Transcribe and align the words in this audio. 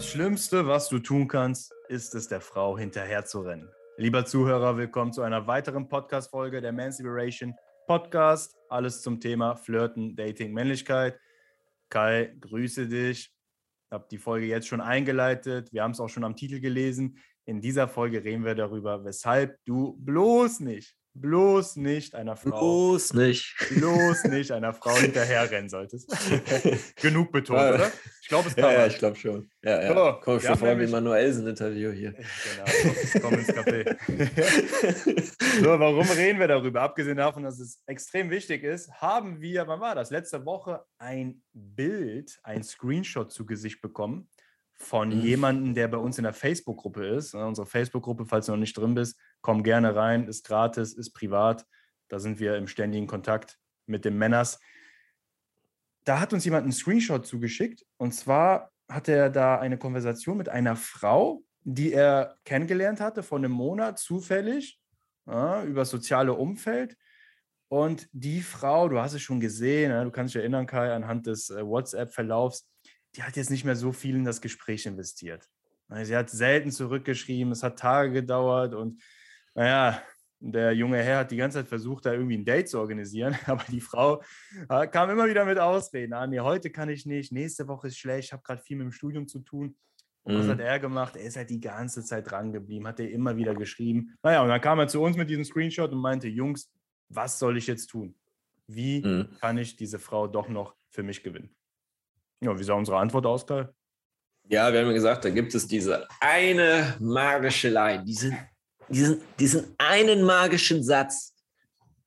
Das 0.00 0.08
Schlimmste, 0.08 0.66
was 0.66 0.88
du 0.88 0.98
tun 0.98 1.28
kannst, 1.28 1.74
ist 1.90 2.14
es, 2.14 2.26
der 2.26 2.40
Frau 2.40 2.78
hinterher 2.78 3.26
zu 3.26 3.42
rennen. 3.42 3.68
Lieber 3.98 4.24
Zuhörer, 4.24 4.78
willkommen 4.78 5.12
zu 5.12 5.20
einer 5.20 5.46
weiteren 5.46 5.90
Podcast-Folge 5.90 6.62
der 6.62 6.72
Man's 6.72 7.00
Liberation 7.00 7.54
Podcast. 7.86 8.56
Alles 8.70 9.02
zum 9.02 9.20
Thema 9.20 9.56
Flirten, 9.56 10.16
Dating, 10.16 10.54
Männlichkeit. 10.54 11.20
Kai, 11.90 12.34
grüße 12.40 12.88
dich. 12.88 13.26
Ich 13.28 13.92
habe 13.92 14.06
die 14.10 14.16
Folge 14.16 14.46
jetzt 14.46 14.68
schon 14.68 14.80
eingeleitet. 14.80 15.70
Wir 15.70 15.82
haben 15.82 15.90
es 15.90 16.00
auch 16.00 16.08
schon 16.08 16.24
am 16.24 16.34
Titel 16.34 16.60
gelesen. 16.60 17.18
In 17.44 17.60
dieser 17.60 17.86
Folge 17.86 18.24
reden 18.24 18.46
wir 18.46 18.54
darüber, 18.54 19.04
weshalb 19.04 19.62
du 19.66 19.98
bloß 19.98 20.60
nicht 20.60 20.96
bloß 21.14 21.76
nicht 21.76 22.14
einer 22.14 22.36
Frau. 22.36 22.50
Bloß 22.50 23.14
nicht. 23.14 23.56
Bloß 23.76 24.24
nicht 24.30 24.50
einer 24.52 24.72
Frau 24.72 24.94
hinterherrennen 24.96 25.68
solltest. 25.68 26.10
Genug 26.96 27.32
betont, 27.32 27.58
oder? 27.58 27.92
Ich 28.22 28.28
glaube, 28.28 28.48
es 28.48 28.54
kann 28.54 28.64
Ja, 28.64 28.72
ja 28.72 28.86
ich 28.86 28.98
glaube 28.98 29.16
schon. 29.16 29.50
Ja, 29.62 29.82
ja. 29.82 29.94
So, 29.94 30.20
Komm 30.22 30.40
schon 30.40 30.56
vor 30.56 30.78
wie 30.78 30.86
Manuelsen-Interview 30.86 31.90
hier. 31.90 32.12
Genau, 32.12 33.20
komm 33.22 33.34
ins 33.34 33.48
Café. 33.48 33.96
so, 35.62 35.78
warum 35.78 36.06
reden 36.10 36.38
wir 36.38 36.48
darüber? 36.48 36.82
Abgesehen 36.82 37.16
davon, 37.16 37.42
dass 37.42 37.58
es 37.58 37.82
extrem 37.86 38.30
wichtig 38.30 38.62
ist, 38.62 38.90
haben 38.92 39.40
wir, 39.40 39.66
wann 39.66 39.80
war 39.80 39.94
das? 39.94 40.10
Letzte 40.10 40.44
Woche 40.46 40.84
ein 40.98 41.42
Bild, 41.52 42.38
ein 42.42 42.62
Screenshot 42.62 43.32
zu 43.32 43.46
Gesicht 43.46 43.82
bekommen 43.82 44.28
von 44.80 45.10
mhm. 45.10 45.20
jemandem, 45.20 45.74
der 45.74 45.88
bei 45.88 45.98
uns 45.98 46.16
in 46.16 46.24
der 46.24 46.32
Facebook-Gruppe 46.32 47.06
ist. 47.06 47.34
Unsere 47.34 47.66
Facebook-Gruppe, 47.66 48.24
falls 48.24 48.46
du 48.46 48.52
noch 48.52 48.58
nicht 48.58 48.76
drin 48.76 48.94
bist, 48.94 49.18
komm 49.40 49.62
gerne 49.62 49.94
rein, 49.94 50.26
ist 50.26 50.46
gratis, 50.46 50.92
ist 50.92 51.12
privat. 51.12 51.66
Da 52.08 52.18
sind 52.18 52.40
wir 52.40 52.56
im 52.56 52.66
ständigen 52.66 53.06
Kontakt 53.06 53.58
mit 53.86 54.04
den 54.04 54.18
Männers. 54.18 54.58
Da 56.04 56.20
hat 56.20 56.32
uns 56.32 56.44
jemand 56.44 56.64
einen 56.64 56.72
Screenshot 56.72 57.26
zugeschickt 57.26 57.84
und 57.98 58.12
zwar 58.12 58.72
hatte 58.88 59.12
er 59.12 59.30
da 59.30 59.58
eine 59.58 59.78
Konversation 59.78 60.36
mit 60.36 60.48
einer 60.48 60.76
Frau, 60.76 61.44
die 61.62 61.92
er 61.92 62.36
kennengelernt 62.44 63.00
hatte 63.00 63.22
vor 63.22 63.38
einem 63.38 63.52
Monat 63.52 63.98
zufällig 63.98 64.80
ja, 65.26 65.62
über 65.64 65.82
das 65.82 65.90
soziale 65.90 66.32
Umfeld. 66.32 66.96
Und 67.68 68.08
die 68.12 68.40
Frau, 68.40 68.88
du 68.88 68.98
hast 68.98 69.12
es 69.12 69.22
schon 69.22 69.38
gesehen, 69.38 69.92
ja, 69.92 70.02
du 70.02 70.10
kannst 70.10 70.34
dich 70.34 70.40
erinnern, 70.40 70.66
Kai, 70.66 70.92
anhand 70.92 71.26
des 71.26 71.50
äh, 71.50 71.64
WhatsApp-Verlaufs, 71.64 72.68
die 73.14 73.22
hat 73.22 73.36
jetzt 73.36 73.50
nicht 73.50 73.64
mehr 73.64 73.76
so 73.76 73.92
viel 73.92 74.16
in 74.16 74.24
das 74.24 74.40
Gespräch 74.40 74.86
investiert. 74.86 75.48
Sie 76.02 76.16
hat 76.16 76.30
selten 76.30 76.70
zurückgeschrieben, 76.70 77.52
es 77.52 77.64
hat 77.64 77.78
Tage 77.78 78.12
gedauert 78.12 78.74
und 78.74 79.02
naja, 79.54 80.02
der 80.40 80.72
junge 80.72 81.02
Herr 81.02 81.18
hat 81.18 81.30
die 81.30 81.36
ganze 81.36 81.58
Zeit 81.58 81.68
versucht, 81.68 82.06
da 82.06 82.12
irgendwie 82.12 82.38
ein 82.38 82.44
Date 82.44 82.68
zu 82.68 82.78
organisieren, 82.78 83.36
aber 83.46 83.64
die 83.68 83.80
Frau 83.80 84.22
äh, 84.68 84.86
kam 84.86 85.10
immer 85.10 85.26
wieder 85.28 85.44
mit 85.44 85.58
Ausreden 85.58 86.14
an. 86.14 86.30
Nee, 86.30 86.40
heute 86.40 86.70
kann 86.70 86.88
ich 86.88 87.06
nicht, 87.06 87.32
nächste 87.32 87.68
Woche 87.68 87.88
ist 87.88 87.98
schlecht, 87.98 88.28
ich 88.28 88.32
habe 88.32 88.42
gerade 88.42 88.62
viel 88.62 88.76
mit 88.76 88.84
dem 88.84 88.92
Studium 88.92 89.28
zu 89.28 89.40
tun. 89.40 89.76
Und 90.22 90.38
was 90.38 90.46
mhm. 90.46 90.50
hat 90.50 90.60
er 90.60 90.78
gemacht? 90.78 91.16
Er 91.16 91.22
ist 91.22 91.36
halt 91.36 91.48
die 91.48 91.60
ganze 91.60 92.04
Zeit 92.04 92.30
dran 92.30 92.52
geblieben, 92.52 92.86
hat 92.86 93.00
er 93.00 93.10
immer 93.10 93.36
wieder 93.36 93.54
geschrieben. 93.54 94.18
Naja, 94.22 94.42
und 94.42 94.48
dann 94.48 94.60
kam 94.60 94.78
er 94.78 94.86
zu 94.86 95.00
uns 95.00 95.16
mit 95.16 95.30
diesem 95.30 95.44
Screenshot 95.44 95.92
und 95.92 95.98
meinte, 95.98 96.28
Jungs, 96.28 96.70
was 97.08 97.38
soll 97.38 97.56
ich 97.56 97.66
jetzt 97.66 97.86
tun? 97.86 98.14
Wie 98.66 99.02
mhm. 99.02 99.30
kann 99.40 99.56
ich 99.58 99.76
diese 99.76 99.98
Frau 99.98 100.26
doch 100.26 100.48
noch 100.48 100.76
für 100.90 101.02
mich 101.02 101.22
gewinnen? 101.22 101.54
Ja, 102.40 102.58
wie 102.58 102.62
sah 102.62 102.74
unsere 102.74 102.98
Antwort 102.98 103.26
aus, 103.26 103.46
Kai? 103.46 103.68
Ja, 104.48 104.72
wir 104.72 104.80
haben 104.84 104.92
gesagt, 104.92 105.24
da 105.24 105.30
gibt 105.30 105.54
es 105.54 105.66
diese 105.66 106.06
eine 106.20 106.96
magische 106.98 107.68
Line, 107.68 108.04
diesen, 108.04 108.36
diesen, 108.90 109.22
diesen 109.38 109.74
einen 109.78 110.22
magischen 110.22 110.82
Satz. 110.82 111.34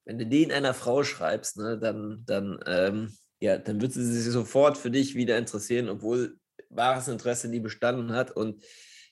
Wenn 0.06 0.18
du 0.18 0.26
den 0.26 0.52
einer 0.52 0.74
Frau 0.74 1.04
schreibst, 1.04 1.58
ne, 1.58 1.78
dann, 1.80 2.24
dann, 2.26 2.60
ähm, 2.68 3.18
ja, 3.40 3.58
dann 3.58 3.82
wird 3.82 3.94
sie 3.94 4.06
sich 4.06 4.32
sofort 4.32 4.78
für 4.78 4.92
dich 4.92 5.16
wieder 5.16 5.38
interessieren, 5.38 5.90
obwohl 5.90 6.38
wahres 6.70 7.08
Interesse 7.08 7.48
nie 7.48 7.60
bestanden 7.60 8.12
hat 8.12 8.32
und 8.32 8.64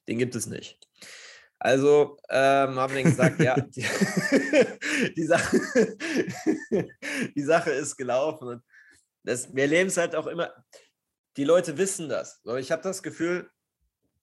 den 0.07 0.17
gibt 0.17 0.35
es 0.35 0.47
nicht. 0.47 0.79
Also 1.59 2.17
ähm, 2.29 2.75
haben 2.75 2.93
wir 2.93 3.03
gesagt, 3.03 3.39
ja, 3.39 3.59
die, 3.59 3.85
die, 5.15 5.25
Sache, 5.25 5.61
die 7.35 7.43
Sache 7.43 7.71
ist 7.71 7.95
gelaufen. 7.95 8.61
das, 9.23 9.53
wir 9.53 9.67
leben 9.67 9.87
es 9.87 9.97
halt 9.97 10.15
auch 10.15 10.27
immer, 10.27 10.51
die 11.37 11.43
Leute 11.43 11.77
wissen 11.77 12.09
das. 12.09 12.41
Ich 12.57 12.71
habe 12.71 12.81
das 12.81 13.03
Gefühl, 13.03 13.49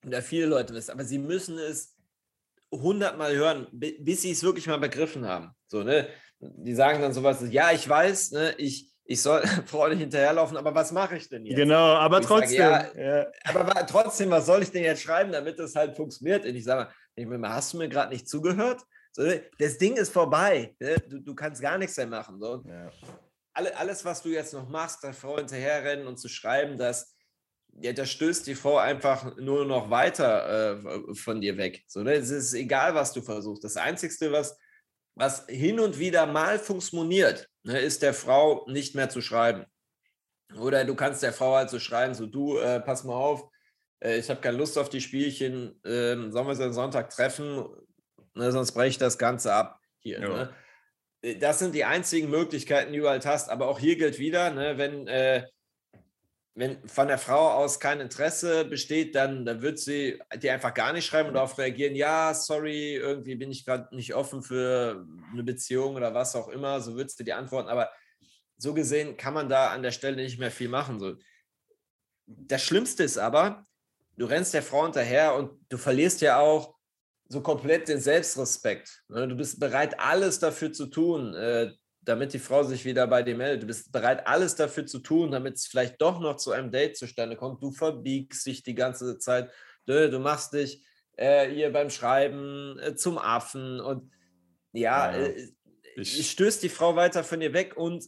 ja, 0.04 0.20
viele 0.20 0.46
Leute 0.46 0.74
wissen, 0.74 0.90
aber 0.90 1.04
sie 1.04 1.18
müssen 1.18 1.58
es 1.58 1.97
hundertmal 2.70 3.34
hören, 3.34 3.66
bis 3.72 4.22
sie 4.22 4.30
es 4.30 4.42
wirklich 4.42 4.66
mal 4.66 4.78
begriffen 4.78 5.26
haben. 5.26 5.50
So, 5.66 5.82
ne? 5.82 6.08
Die 6.40 6.74
sagen 6.74 7.00
dann 7.00 7.12
sowas, 7.12 7.42
ja, 7.50 7.72
ich 7.72 7.88
weiß, 7.88 8.32
ne, 8.32 8.54
ich, 8.58 8.92
ich 9.04 9.22
soll 9.22 9.42
freundlich 9.66 10.00
hinterherlaufen, 10.00 10.56
aber 10.56 10.74
was 10.74 10.92
mache 10.92 11.16
ich 11.16 11.28
denn 11.28 11.44
jetzt? 11.46 11.56
Genau, 11.56 11.94
aber 11.94 12.20
trotzdem. 12.20 12.58
Sage, 12.58 13.00
ja, 13.00 13.18
ja. 13.18 13.26
Aber 13.44 13.86
trotzdem, 13.86 14.30
was 14.30 14.46
soll 14.46 14.62
ich 14.62 14.70
denn 14.70 14.84
jetzt 14.84 15.02
schreiben, 15.02 15.32
damit 15.32 15.58
es 15.58 15.74
halt 15.74 15.96
funktioniert? 15.96 16.44
Und 16.44 16.54
ich 16.54 16.64
sage 16.64 16.90
mal, 17.16 17.54
hast 17.54 17.72
du 17.72 17.78
mir 17.78 17.88
gerade 17.88 18.12
nicht 18.12 18.28
zugehört? 18.28 18.82
So, 19.12 19.22
ne? 19.22 19.42
das 19.58 19.78
Ding 19.78 19.96
ist 19.96 20.12
vorbei. 20.12 20.74
Ne? 20.78 20.96
Du, 21.08 21.20
du 21.20 21.34
kannst 21.34 21.60
gar 21.60 21.78
nichts 21.78 21.96
mehr 21.96 22.06
machen. 22.06 22.38
So. 22.38 22.62
Ja 22.66 22.90
alle, 23.58 23.76
alles, 23.76 24.04
was 24.04 24.22
du 24.22 24.28
jetzt 24.28 24.54
noch 24.54 24.68
machst, 24.68 25.02
der 25.02 25.12
Frau 25.12 25.36
hinterherrennen 25.36 26.06
und 26.06 26.16
zu 26.16 26.28
schreiben, 26.28 26.78
dass 26.78 27.16
ja, 27.80 27.92
da 27.92 28.06
stößt 28.06 28.46
die 28.46 28.54
Frau 28.54 28.76
einfach 28.76 29.36
nur 29.36 29.64
noch 29.64 29.90
weiter 29.90 30.78
äh, 30.78 31.14
von 31.14 31.40
dir 31.40 31.56
weg. 31.56 31.84
So, 31.86 32.02
ne? 32.02 32.14
Es 32.14 32.30
ist 32.30 32.54
egal, 32.54 32.94
was 32.94 33.12
du 33.12 33.22
versuchst. 33.22 33.64
Das 33.64 33.76
Einzige, 33.76 34.32
was, 34.32 34.58
was 35.14 35.46
hin 35.46 35.80
und 35.80 35.98
wieder 35.98 36.26
mal 36.26 36.58
funktioniert, 36.58 37.48
ne, 37.62 37.78
ist 37.78 38.02
der 38.02 38.14
Frau 38.14 38.66
nicht 38.68 38.94
mehr 38.94 39.08
zu 39.08 39.20
schreiben. 39.20 39.64
Oder 40.56 40.84
du 40.84 40.94
kannst 40.94 41.22
der 41.22 41.32
Frau 41.32 41.56
halt 41.56 41.70
so 41.70 41.78
schreiben, 41.78 42.14
so 42.14 42.26
du, 42.26 42.58
äh, 42.58 42.80
pass 42.80 43.04
mal 43.04 43.14
auf, 43.14 43.48
äh, 44.00 44.18
ich 44.18 44.30
habe 44.30 44.40
keine 44.40 44.56
Lust 44.56 44.78
auf 44.78 44.88
die 44.88 45.00
Spielchen, 45.00 45.80
ähm, 45.84 46.32
sollen 46.32 46.46
wir 46.46 46.50
uns 46.50 46.60
am 46.60 46.72
Sonntag 46.72 47.10
treffen, 47.10 47.66
ne, 48.34 48.50
sonst 48.52 48.72
breche 48.72 48.90
ich 48.90 48.98
das 48.98 49.18
Ganze 49.18 49.52
ab 49.52 49.80
hier. 49.98 50.20
Ja. 50.20 50.28
Ne? 50.28 50.54
Äh, 51.22 51.36
das 51.36 51.58
sind 51.58 51.74
die 51.74 51.84
einzigen 51.84 52.30
Möglichkeiten, 52.30 52.92
die 52.92 53.00
du 53.00 53.08
halt 53.08 53.26
hast. 53.26 53.50
Aber 53.50 53.68
auch 53.68 53.78
hier 53.78 53.96
gilt 53.96 54.18
wieder, 54.18 54.50
ne, 54.50 54.78
wenn, 54.78 55.06
äh, 55.06 55.44
wenn 56.58 56.88
von 56.88 57.06
der 57.06 57.18
Frau 57.18 57.52
aus 57.52 57.78
kein 57.78 58.00
Interesse 58.00 58.64
besteht, 58.64 59.14
dann, 59.14 59.46
dann 59.46 59.62
wird 59.62 59.78
sie 59.78 60.18
dir 60.42 60.52
einfach 60.52 60.74
gar 60.74 60.92
nicht 60.92 61.06
schreiben 61.06 61.28
und 61.28 61.34
darauf 61.34 61.56
reagieren, 61.56 61.94
ja, 61.94 62.34
sorry, 62.34 62.96
irgendwie 62.96 63.36
bin 63.36 63.52
ich 63.52 63.64
gerade 63.64 63.94
nicht 63.94 64.12
offen 64.12 64.42
für 64.42 65.06
eine 65.32 65.44
Beziehung 65.44 65.94
oder 65.94 66.14
was 66.14 66.34
auch 66.34 66.48
immer. 66.48 66.80
So 66.80 66.96
würdest 66.96 67.20
du 67.20 67.22
dir 67.22 67.36
antworten. 67.36 67.68
Aber 67.68 67.88
so 68.56 68.74
gesehen 68.74 69.16
kann 69.16 69.34
man 69.34 69.48
da 69.48 69.70
an 69.70 69.84
der 69.84 69.92
Stelle 69.92 70.16
nicht 70.16 70.40
mehr 70.40 70.50
viel 70.50 70.68
machen. 70.68 70.98
So. 70.98 71.14
Das 72.26 72.64
Schlimmste 72.64 73.04
ist 73.04 73.18
aber, 73.18 73.64
du 74.16 74.26
rennst 74.26 74.52
der 74.52 74.64
Frau 74.64 74.82
hinterher 74.82 75.36
und 75.36 75.52
du 75.68 75.78
verlierst 75.78 76.20
ja 76.22 76.40
auch 76.40 76.74
so 77.28 77.40
komplett 77.40 77.86
den 77.86 78.00
Selbstrespekt. 78.00 79.04
Ne? 79.08 79.28
Du 79.28 79.36
bist 79.36 79.60
bereit, 79.60 80.00
alles 80.00 80.40
dafür 80.40 80.72
zu 80.72 80.86
tun, 80.86 81.34
äh, 81.34 81.70
damit 82.08 82.32
die 82.32 82.38
Frau 82.38 82.62
sich 82.62 82.84
wieder 82.84 83.06
bei 83.06 83.22
dir 83.22 83.36
meldet. 83.36 83.62
Du 83.62 83.66
bist 83.66 83.92
bereit, 83.92 84.26
alles 84.26 84.56
dafür 84.56 84.86
zu 84.86 85.00
tun, 85.00 85.30
damit 85.30 85.56
es 85.56 85.66
vielleicht 85.66 86.00
doch 86.00 86.20
noch 86.20 86.36
zu 86.36 86.52
einem 86.52 86.70
Date 86.70 86.96
zustande 86.96 87.36
kommt. 87.36 87.62
Du 87.62 87.70
verbiegst 87.70 88.46
dich 88.46 88.62
die 88.62 88.74
ganze 88.74 89.18
Zeit. 89.18 89.50
Du, 89.84 90.18
machst 90.18 90.54
dich 90.54 90.82
äh, 91.16 91.48
hier 91.48 91.72
beim 91.72 91.90
Schreiben 91.90 92.78
äh, 92.78 92.94
zum 92.94 93.18
Affen 93.18 93.80
und 93.80 94.10
ja, 94.72 95.16
ja 95.16 95.32
ich 95.96 96.30
stößt 96.30 96.62
die 96.62 96.68
Frau 96.68 96.96
weiter 96.96 97.24
von 97.24 97.40
dir 97.40 97.52
weg 97.52 97.76
und 97.76 98.06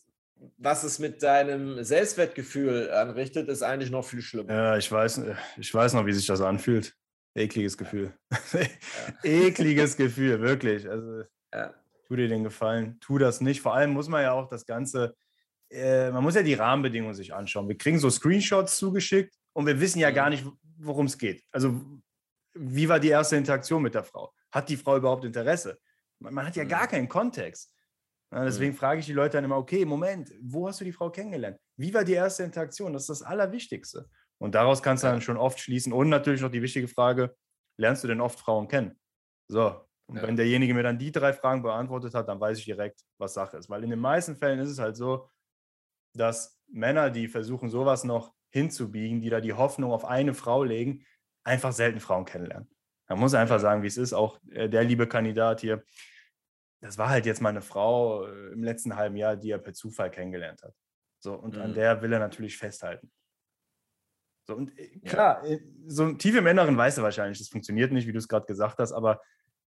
was 0.56 0.84
es 0.84 0.98
mit 0.98 1.22
deinem 1.22 1.82
Selbstwertgefühl 1.84 2.90
anrichtet, 2.90 3.48
ist 3.48 3.62
eigentlich 3.62 3.90
noch 3.90 4.04
viel 4.04 4.22
schlimmer. 4.22 4.52
Ja, 4.52 4.76
ich 4.76 4.90
weiß, 4.90 5.22
ich 5.58 5.74
weiß 5.74 5.92
noch, 5.92 6.06
wie 6.06 6.12
sich 6.12 6.26
das 6.26 6.40
anfühlt. 6.40 6.94
Ekliges 7.34 7.76
Gefühl. 7.76 8.14
Ja. 8.52 8.60
Ekliges 9.22 9.96
Gefühl, 9.96 10.40
wirklich. 10.40 10.88
Also, 10.88 11.24
ja. 11.52 11.74
Tu 12.10 12.16
dir 12.16 12.26
den 12.26 12.42
Gefallen, 12.42 12.98
tu 12.98 13.18
das 13.18 13.40
nicht. 13.40 13.60
Vor 13.60 13.72
allem 13.72 13.92
muss 13.92 14.08
man 14.08 14.22
ja 14.22 14.32
auch 14.32 14.48
das 14.48 14.66
Ganze, 14.66 15.14
äh, 15.70 16.10
man 16.10 16.24
muss 16.24 16.34
ja 16.34 16.42
die 16.42 16.54
Rahmenbedingungen 16.54 17.14
sich 17.14 17.32
anschauen. 17.32 17.68
Wir 17.68 17.78
kriegen 17.78 18.00
so 18.00 18.10
Screenshots 18.10 18.78
zugeschickt 18.78 19.32
und 19.52 19.64
wir 19.64 19.78
wissen 19.78 20.00
ja 20.00 20.10
mhm. 20.10 20.14
gar 20.14 20.30
nicht, 20.30 20.44
worum 20.78 21.06
es 21.06 21.16
geht. 21.16 21.44
Also, 21.52 21.80
wie 22.54 22.88
war 22.88 22.98
die 22.98 23.10
erste 23.10 23.36
Interaktion 23.36 23.80
mit 23.80 23.94
der 23.94 24.02
Frau? 24.02 24.32
Hat 24.50 24.68
die 24.68 24.76
Frau 24.76 24.96
überhaupt 24.96 25.24
Interesse? 25.24 25.78
Man, 26.18 26.34
man 26.34 26.46
hat 26.46 26.56
ja 26.56 26.64
mhm. 26.64 26.68
gar 26.68 26.88
keinen 26.88 27.08
Kontext. 27.08 27.72
Ja, 28.32 28.44
deswegen 28.44 28.72
mhm. 28.72 28.78
frage 28.78 28.98
ich 28.98 29.06
die 29.06 29.12
Leute 29.12 29.36
dann 29.36 29.44
immer, 29.44 29.58
okay, 29.58 29.84
Moment, 29.84 30.32
wo 30.42 30.66
hast 30.66 30.80
du 30.80 30.84
die 30.84 30.92
Frau 30.92 31.10
kennengelernt? 31.10 31.58
Wie 31.76 31.94
war 31.94 32.02
die 32.02 32.14
erste 32.14 32.42
Interaktion? 32.42 32.92
Das 32.92 33.02
ist 33.02 33.10
das 33.10 33.22
Allerwichtigste. 33.22 34.10
Und 34.38 34.56
daraus 34.56 34.82
kannst 34.82 35.04
du 35.04 35.08
dann 35.08 35.20
schon 35.20 35.36
oft 35.36 35.60
schließen. 35.60 35.92
Und 35.92 36.08
natürlich 36.08 36.40
noch 36.40 36.50
die 36.50 36.62
wichtige 36.62 36.88
Frage, 36.88 37.36
lernst 37.76 38.02
du 38.02 38.08
denn 38.08 38.20
oft 38.20 38.40
Frauen 38.40 38.66
kennen? 38.66 38.98
So, 39.46 39.80
und 40.10 40.16
ja. 40.16 40.22
wenn 40.24 40.34
derjenige 40.34 40.74
mir 40.74 40.82
dann 40.82 40.98
die 40.98 41.12
drei 41.12 41.32
Fragen 41.32 41.62
beantwortet 41.62 42.14
hat, 42.14 42.28
dann 42.28 42.40
weiß 42.40 42.58
ich 42.58 42.64
direkt, 42.64 43.04
was 43.16 43.34
Sache 43.34 43.56
ist. 43.56 43.70
Weil 43.70 43.84
in 43.84 43.90
den 43.90 44.00
meisten 44.00 44.34
Fällen 44.34 44.58
ist 44.58 44.70
es 44.70 44.80
halt 44.80 44.96
so, 44.96 45.30
dass 46.16 46.60
Männer, 46.66 47.10
die 47.10 47.28
versuchen, 47.28 47.70
sowas 47.70 48.02
noch 48.02 48.34
hinzubiegen, 48.50 49.20
die 49.20 49.30
da 49.30 49.40
die 49.40 49.52
Hoffnung 49.52 49.92
auf 49.92 50.04
eine 50.04 50.34
Frau 50.34 50.64
legen, 50.64 51.06
einfach 51.44 51.70
selten 51.70 52.00
Frauen 52.00 52.24
kennenlernen. 52.24 52.68
Man 53.08 53.20
muss 53.20 53.34
einfach 53.34 53.60
sagen, 53.60 53.84
wie 53.84 53.86
es 53.86 53.96
ist. 53.96 54.12
Auch 54.12 54.40
äh, 54.50 54.68
der 54.68 54.82
liebe 54.82 55.06
Kandidat 55.06 55.60
hier, 55.60 55.84
das 56.80 56.98
war 56.98 57.08
halt 57.08 57.24
jetzt 57.24 57.40
mal 57.40 57.50
eine 57.50 57.62
Frau 57.62 58.26
äh, 58.26 58.52
im 58.52 58.64
letzten 58.64 58.96
halben 58.96 59.16
Jahr, 59.16 59.36
die 59.36 59.52
er 59.52 59.58
per 59.58 59.74
Zufall 59.74 60.10
kennengelernt 60.10 60.64
hat. 60.64 60.74
So, 61.20 61.34
und 61.34 61.54
mhm. 61.54 61.62
an 61.62 61.74
der 61.74 62.02
will 62.02 62.12
er 62.12 62.18
natürlich 62.18 62.56
festhalten. 62.56 63.12
So, 64.48 64.56
und 64.56 64.76
äh, 64.76 64.88
klar, 65.04 65.46
ja. 65.46 65.56
So 65.86 66.12
tief 66.14 66.34
im 66.34 66.48
Inneren 66.48 66.76
weißt 66.76 66.98
du 66.98 67.02
wahrscheinlich, 67.02 67.38
das 67.38 67.48
funktioniert 67.48 67.92
nicht, 67.92 68.08
wie 68.08 68.12
du 68.12 68.18
es 68.18 68.26
gerade 68.26 68.46
gesagt 68.46 68.80
hast, 68.80 68.90
aber 68.90 69.20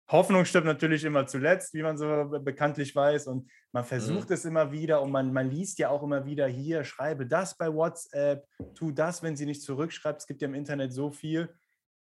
Hoffnung 0.08 0.44
stirbt 0.44 0.66
natürlich 0.66 1.04
immer 1.04 1.26
zuletzt, 1.26 1.74
wie 1.74 1.82
man 1.82 1.98
so 1.98 2.38
bekanntlich 2.40 2.94
weiß. 2.94 3.26
Und 3.26 3.50
man 3.72 3.84
versucht 3.84 4.28
mhm. 4.28 4.34
es 4.34 4.44
immer 4.44 4.70
wieder 4.70 5.02
und 5.02 5.10
man, 5.10 5.32
man 5.32 5.50
liest 5.50 5.78
ja 5.78 5.88
auch 5.88 6.02
immer 6.02 6.24
wieder 6.24 6.46
hier, 6.46 6.84
schreibe 6.84 7.26
das 7.26 7.56
bei 7.56 7.72
WhatsApp, 7.72 8.46
tu 8.74 8.92
das, 8.92 9.22
wenn 9.22 9.36
sie 9.36 9.46
nicht 9.46 9.62
zurückschreibt. 9.62 10.20
Es 10.20 10.26
gibt 10.26 10.42
ja 10.42 10.48
im 10.48 10.54
Internet 10.54 10.92
so 10.92 11.10
viel. 11.10 11.52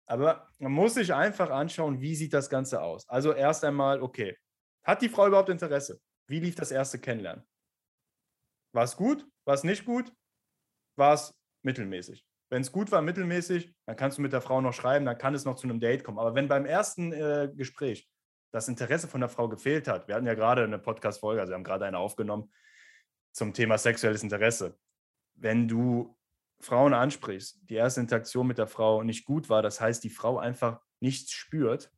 Aber 0.07 0.47
man 0.59 0.71
muss 0.71 0.95
sich 0.95 1.13
einfach 1.13 1.50
anschauen, 1.50 2.01
wie 2.01 2.15
sieht 2.15 2.33
das 2.33 2.50
Ganze 2.50 2.81
aus. 2.81 3.07
Also 3.07 3.33
erst 3.33 3.63
einmal, 3.63 4.01
okay, 4.01 4.38
hat 4.83 5.01
die 5.01 5.09
Frau 5.09 5.27
überhaupt 5.27 5.50
Interesse? 5.50 6.00
Wie 6.27 6.39
lief 6.39 6.56
das 6.56 6.71
erste 6.71 7.00
Kennenlernen? 7.00 7.44
War 8.74 8.83
es 8.83 8.95
gut? 8.95 9.25
War 9.45 9.56
es 9.56 9.63
nicht 9.63 9.86
gut? 9.86 10.12
War 10.97 11.13
es 11.13 11.33
mittelmäßig? 11.63 12.25
Wenn 12.50 12.62
es 12.62 12.71
gut 12.71 12.92
war, 12.92 13.01
mittelmäßig, 13.01 13.74
dann 13.86 13.95
kannst 13.95 14.18
du 14.18 14.21
mit 14.21 14.33
der 14.33 14.42
Frau 14.42 14.62
noch 14.62 14.74
schreiben, 14.74 15.06
dann 15.06 15.18
kann 15.18 15.33
es 15.33 15.45
noch 15.45 15.56
zu 15.56 15.68
einem 15.68 15.80
Date 15.80 16.03
kommen. 16.03 16.19
Aber 16.19 16.36
wenn 16.36 16.47
beim 16.47 16.65
ersten 16.65 17.12
äh, 17.12 17.51
Gespräch 17.53 18.09
das 18.51 18.68
Interesse 18.68 19.07
von 19.07 19.19
der 19.19 19.30
Frau 19.30 19.50
gefehlt 19.50 19.88
hat, 19.88 20.07
wir 20.07 20.15
hatten 20.15 20.27
ja 20.27 20.36
gerade 20.36 20.63
eine 20.63 20.80
Podcast-Folge, 20.80 21.42
also 21.42 21.51
wir 21.51 21.56
haben 21.56 21.63
gerade 21.63 21.86
eine 21.86 21.97
aufgenommen 21.97 22.51
zum 23.33 23.53
Thema 23.53 23.77
sexuelles 23.77 24.24
Interesse. 24.24 24.77
Wenn 25.33 25.68
du 25.68 26.18
Frauen 26.62 26.94
ansprichst, 26.94 27.59
die 27.69 27.75
erste 27.75 28.00
Interaktion 28.00 28.47
mit 28.47 28.57
der 28.57 28.68
Frau 28.68 29.03
nicht 29.03 29.25
gut 29.25 29.50
war, 29.50 29.62
das 29.62 29.81
heißt, 29.81 30.03
die 30.03 30.09
Frau 30.09 30.38
einfach 30.38 30.80
nichts 31.01 31.31
spürt. 31.31 31.92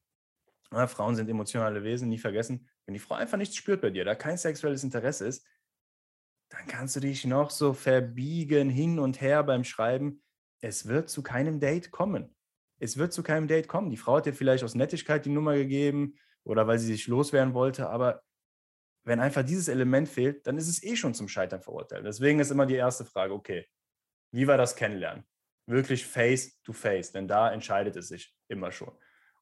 Ja, 0.72 0.88
Frauen 0.88 1.16
sind 1.16 1.30
emotionale 1.30 1.84
Wesen, 1.84 2.10
nie 2.10 2.18
vergessen. 2.18 2.68
Wenn 2.86 2.94
die 2.94 3.00
Frau 3.00 3.16
einfach 3.16 3.38
nichts 3.38 3.56
spürt 3.56 3.82
bei 3.82 3.90
dir, 3.90 4.06
da 4.06 4.16
kein 4.16 4.38
sexuelles 4.38 4.84
Interesse 4.84 5.28
ist, 5.28 5.46
dann 6.50 6.66
kannst 6.68 6.96
du 6.96 7.02
dich 7.02 7.26
noch 7.26 7.52
so 7.52 7.74
verbiegen 7.74 8.70
hin 8.70 9.00
und 9.00 9.22
her 9.22 9.44
beim 9.44 9.64
Schreiben 9.64 10.24
es 10.62 10.88
wird 10.88 11.10
zu 11.10 11.24
keinem 11.24 11.60
Date 11.60 11.92
kommen. 11.92 12.36
Es 12.80 12.98
wird 12.98 13.14
zu 13.14 13.24
keinem 13.24 13.48
Date 13.48 13.68
kommen. 13.68 13.90
Die 13.90 13.98
Frau 13.98 14.18
hat 14.18 14.26
dir 14.26 14.34
vielleicht 14.34 14.64
aus 14.64 14.76
Nettigkeit 14.76 15.26
die 15.26 15.30
Nummer 15.30 15.56
gegeben 15.56 16.16
oder 16.44 16.68
weil 16.68 16.80
sie 16.80 16.88
sich 16.88 17.08
loswerden 17.08 17.54
wollte, 17.54 17.90
aber 17.90 18.24
wenn 19.04 19.20
einfach 19.20 19.44
dieses 19.44 19.70
Element 19.70 20.10
fehlt, 20.10 20.46
dann 20.48 20.58
ist 20.58 20.68
es 20.68 20.84
eh 20.84 20.96
schon 20.96 21.14
zum 21.14 21.30
Scheitern 21.30 21.62
verurteilt. 21.62 22.06
Deswegen 22.06 22.40
ist 22.40 22.52
immer 22.52 22.66
die 22.66 22.76
erste 22.76 23.06
Frage, 23.06 23.34
okay, 23.34 23.66
wie 24.34 24.48
war 24.48 24.58
das 24.58 24.76
Kennenlernen? 24.76 25.26
Wirklich 25.66 26.06
face 26.06 26.62
to 26.62 26.74
face, 26.74 27.12
denn 27.12 27.28
da 27.28 27.52
entscheidet 27.52 27.96
es 27.96 28.10
sich 28.10 28.36
immer 28.50 28.72
schon. 28.72 28.92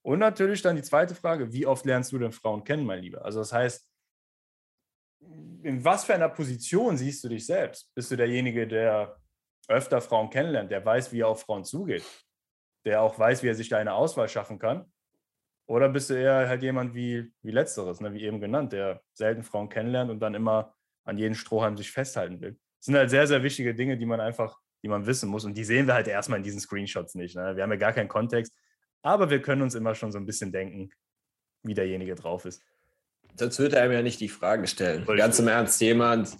Und 0.03 0.19
natürlich 0.19 0.61
dann 0.61 0.75
die 0.75 0.83
zweite 0.83 1.15
Frage, 1.15 1.51
wie 1.51 1.65
oft 1.65 1.83
lernst 1.85 2.11
du 2.11 2.19
denn 2.19 2.31
Frauen 2.31 2.63
kennen, 2.63 2.85
mein 2.85 3.01
Lieber? 3.01 3.25
Also 3.25 3.39
das 3.39 3.51
heißt, 3.51 3.91
in 5.63 5.83
was 5.83 6.05
für 6.05 6.13
einer 6.13 6.29
Position 6.29 6.95
siehst 6.95 7.23
du 7.23 7.29
dich 7.29 7.45
selbst? 7.45 7.91
Bist 7.95 8.11
du 8.11 8.15
derjenige, 8.15 8.67
der 8.67 9.19
öfter 9.67 10.01
Frauen 10.01 10.29
kennenlernt, 10.29 10.71
der 10.71 10.85
weiß, 10.85 11.11
wie 11.11 11.21
er 11.21 11.27
auf 11.27 11.41
Frauen 11.41 11.63
zugeht, 11.63 12.03
der 12.85 13.01
auch 13.01 13.17
weiß, 13.17 13.43
wie 13.43 13.47
er 13.47 13.55
sich 13.55 13.69
da 13.69 13.77
eine 13.77 13.93
Auswahl 13.93 14.29
schaffen 14.29 14.59
kann? 14.59 14.91
Oder 15.67 15.89
bist 15.89 16.09
du 16.09 16.13
eher 16.13 16.47
halt 16.47 16.61
jemand 16.61 16.93
wie, 16.93 17.31
wie 17.41 17.51
Letzteres, 17.51 17.99
ne, 17.99 18.13
wie 18.13 18.23
eben 18.23 18.39
genannt, 18.39 18.73
der 18.73 19.01
selten 19.13 19.43
Frauen 19.43 19.69
kennenlernt 19.69 20.11
und 20.11 20.19
dann 20.19 20.35
immer 20.35 20.75
an 21.03 21.17
jeden 21.17 21.33
Strohhalm 21.33 21.75
sich 21.75 21.91
festhalten 21.91 22.39
will? 22.41 22.51
Das 22.79 22.85
sind 22.85 22.95
halt 22.95 23.09
sehr, 23.09 23.25
sehr 23.25 23.41
wichtige 23.41 23.73
Dinge, 23.73 23.97
die 23.97 24.05
man 24.05 24.19
einfach, 24.19 24.59
die 24.83 24.87
man 24.87 25.07
wissen 25.07 25.27
muss. 25.29 25.43
Und 25.43 25.57
die 25.57 25.63
sehen 25.63 25.87
wir 25.87 25.95
halt 25.95 26.07
erstmal 26.07 26.37
in 26.37 26.43
diesen 26.43 26.59
Screenshots 26.59 27.15
nicht. 27.15 27.35
Ne? 27.35 27.55
Wir 27.55 27.63
haben 27.63 27.71
ja 27.71 27.77
gar 27.77 27.93
keinen 27.93 28.07
Kontext, 28.07 28.53
aber 29.01 29.31
wir 29.31 29.41
können 29.41 29.63
uns 29.63 29.73
immer 29.73 29.95
schon 29.95 30.11
so 30.11 30.19
ein 30.19 30.25
bisschen 30.27 30.51
denken, 30.51 30.91
wie 31.63 31.73
derjenige 31.73 32.13
drauf 32.13 32.45
ist. 32.45 32.61
Sonst 33.37 33.57
würde 33.59 33.77
er 33.77 33.87
mir 33.87 33.95
ja 33.95 34.01
nicht 34.03 34.19
die 34.19 34.29
Frage 34.29 34.67
stellen. 34.67 35.05
Ganz 35.05 35.39
im 35.39 35.47
Ernst, 35.47 35.81
jemand, 35.81 36.37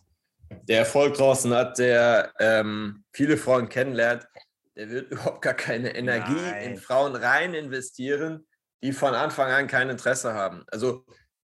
der 0.63 0.79
Erfolg 0.79 1.15
draußen 1.15 1.53
hat, 1.53 1.77
der 1.79 2.33
ähm, 2.39 3.03
viele 3.11 3.37
Frauen 3.37 3.69
kennenlernt, 3.69 4.27
der 4.75 4.89
wird 4.89 5.11
überhaupt 5.11 5.41
gar 5.41 5.53
keine 5.53 5.95
Energie 5.95 6.33
Nein. 6.33 6.71
in 6.71 6.77
Frauen 6.77 7.15
rein 7.15 7.53
investieren, 7.53 8.45
die 8.83 8.93
von 8.93 9.13
Anfang 9.13 9.51
an 9.51 9.67
kein 9.67 9.89
Interesse 9.89 10.33
haben. 10.33 10.63
Also 10.67 11.05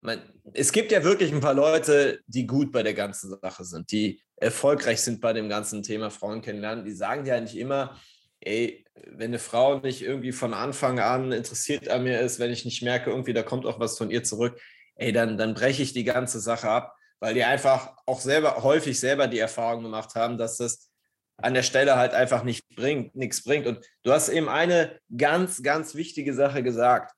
man, 0.00 0.20
es 0.54 0.72
gibt 0.72 0.92
ja 0.92 1.02
wirklich 1.02 1.32
ein 1.32 1.40
paar 1.40 1.54
Leute, 1.54 2.20
die 2.26 2.46
gut 2.46 2.72
bei 2.72 2.82
der 2.82 2.94
ganzen 2.94 3.36
Sache 3.40 3.64
sind, 3.64 3.90
die 3.90 4.22
erfolgreich 4.36 5.00
sind 5.00 5.20
bei 5.20 5.32
dem 5.32 5.48
ganzen 5.48 5.82
Thema 5.82 6.10
Frauen 6.10 6.42
kennenlernen. 6.42 6.84
Die 6.84 6.92
sagen 6.92 7.26
ja 7.26 7.40
nicht 7.40 7.56
immer, 7.56 7.98
ey, 8.40 8.84
wenn 8.94 9.30
eine 9.30 9.38
Frau 9.38 9.80
nicht 9.80 10.02
irgendwie 10.02 10.32
von 10.32 10.54
Anfang 10.54 11.00
an 11.00 11.32
interessiert 11.32 11.88
an 11.88 12.04
mir 12.04 12.20
ist, 12.20 12.38
wenn 12.38 12.52
ich 12.52 12.64
nicht 12.64 12.82
merke, 12.82 13.10
irgendwie 13.10 13.32
da 13.32 13.42
kommt 13.42 13.66
auch 13.66 13.80
was 13.80 13.98
von 13.98 14.10
ihr 14.10 14.22
zurück, 14.22 14.60
ey, 14.94 15.12
dann, 15.12 15.36
dann 15.36 15.54
breche 15.54 15.82
ich 15.82 15.92
die 15.92 16.04
ganze 16.04 16.40
Sache 16.40 16.68
ab 16.68 16.97
weil 17.20 17.34
die 17.34 17.44
einfach 17.44 17.96
auch 18.06 18.20
selber 18.20 18.62
häufig 18.62 18.98
selber 18.98 19.26
die 19.26 19.38
Erfahrung 19.38 19.82
gemacht 19.82 20.14
haben, 20.14 20.38
dass 20.38 20.56
das 20.56 20.90
an 21.36 21.54
der 21.54 21.62
Stelle 21.62 21.96
halt 21.96 22.14
einfach 22.14 22.42
nicht 22.42 22.68
bringt, 22.74 23.14
nichts 23.14 23.44
bringt. 23.44 23.66
Und 23.66 23.84
du 24.02 24.12
hast 24.12 24.28
eben 24.28 24.48
eine 24.48 24.98
ganz, 25.16 25.62
ganz 25.62 25.94
wichtige 25.94 26.34
Sache 26.34 26.62
gesagt. 26.62 27.14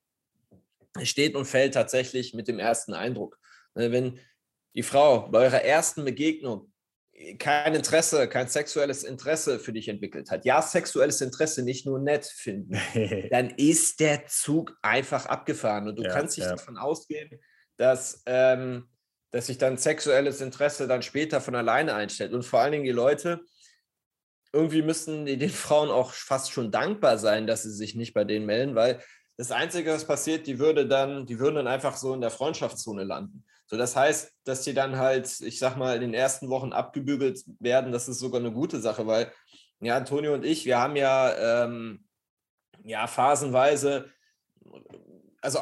Es 0.99 1.09
steht 1.09 1.35
und 1.35 1.47
fällt 1.47 1.75
tatsächlich 1.75 2.35
mit 2.35 2.49
dem 2.49 2.59
ersten 2.59 2.93
Eindruck. 2.93 3.39
Ne, 3.75 3.93
wenn 3.93 4.19
die 4.75 4.83
Frau 4.83 5.29
bei 5.31 5.41
eurer 5.41 5.63
ersten 5.63 6.05
Begegnung 6.05 6.71
kein 7.39 7.75
Interesse, 7.75 8.29
kein 8.29 8.49
sexuelles 8.49 9.05
Interesse 9.05 9.59
für 9.59 9.73
dich 9.73 9.89
entwickelt 9.89 10.31
hat, 10.31 10.45
ja, 10.45 10.63
sexuelles 10.63 11.21
Interesse 11.21 11.63
nicht 11.63 11.87
nur 11.87 11.99
nett 11.99 12.25
finden, 12.25 12.79
dann 13.31 13.51
ist 13.51 14.01
der 14.01 14.27
Zug 14.27 14.77
einfach 14.83 15.27
abgefahren. 15.27 15.89
Und 15.89 15.97
du 15.97 16.03
ja, 16.03 16.13
kannst 16.13 16.37
dich 16.37 16.45
ja. 16.45 16.51
davon 16.51 16.77
ausgehen, 16.77 17.41
dass 17.77 18.23
ähm, 18.27 18.89
dass 19.31 19.47
sich 19.47 19.59
dann 19.59 19.77
sexuelles 19.77 20.41
Interesse 20.41 20.89
dann 20.89 21.03
später 21.03 21.41
von 21.41 21.55
alleine 21.55 21.95
einstellt. 21.95 22.33
Und 22.33 22.45
vor 22.45 22.61
allen 22.61 22.73
Dingen 22.73 22.85
die 22.85 22.91
Leute, 22.91 23.41
irgendwie 24.53 24.83
müssen 24.83 25.27
die 25.27 25.37
den 25.37 25.51
Frauen 25.51 25.91
auch 25.91 26.13
fast 26.13 26.51
schon 26.51 26.73
dankbar 26.73 27.19
sein, 27.19 27.47
dass 27.47 27.63
sie 27.63 27.73
sich 27.73 27.95
nicht 27.95 28.15
bei 28.15 28.25
denen 28.25 28.47
melden, 28.47 28.75
weil 28.75 29.01
das 29.37 29.53
Einzige, 29.53 29.93
was 29.93 30.05
passiert, 30.05 30.47
die 30.47 30.59
würde 30.59 30.87
dann, 30.87 31.25
die 31.25 31.39
würden 31.39 31.55
dann 31.55 31.67
einfach 31.67 31.97
so 31.97 32.13
in 32.13 32.21
der 32.21 32.31
Freundschaftszone 32.31 33.05
landen. 33.05 33.45
So, 33.67 33.77
das 33.77 33.95
heißt, 33.95 34.33
dass 34.45 34.63
die 34.63 34.75
dann 34.75 34.99
halt, 34.99 35.41
ich 35.41 35.59
sag 35.59 35.77
mal, 35.77 35.95
in 35.95 36.03
den 36.03 36.15
ersten 36.15 36.51
Wochen 36.51 36.73
abgebügelt 36.73 37.41
werden, 37.61 37.93
das 37.93 38.09
ist 38.09 38.19
sogar 38.19 38.41
eine 38.41 38.53
gute 38.53 38.81
Sache, 38.81 39.07
weil 39.07 39.33
ja, 39.81 39.97
Antonio 39.97 40.35
und 40.35 40.45
ich, 40.45 40.67
wir 40.67 40.79
haben 40.79 40.97
ja, 40.97 41.65
ähm, 41.65 42.05
ja 42.83 43.07
phasenweise, 43.07 44.11
also 45.41 45.61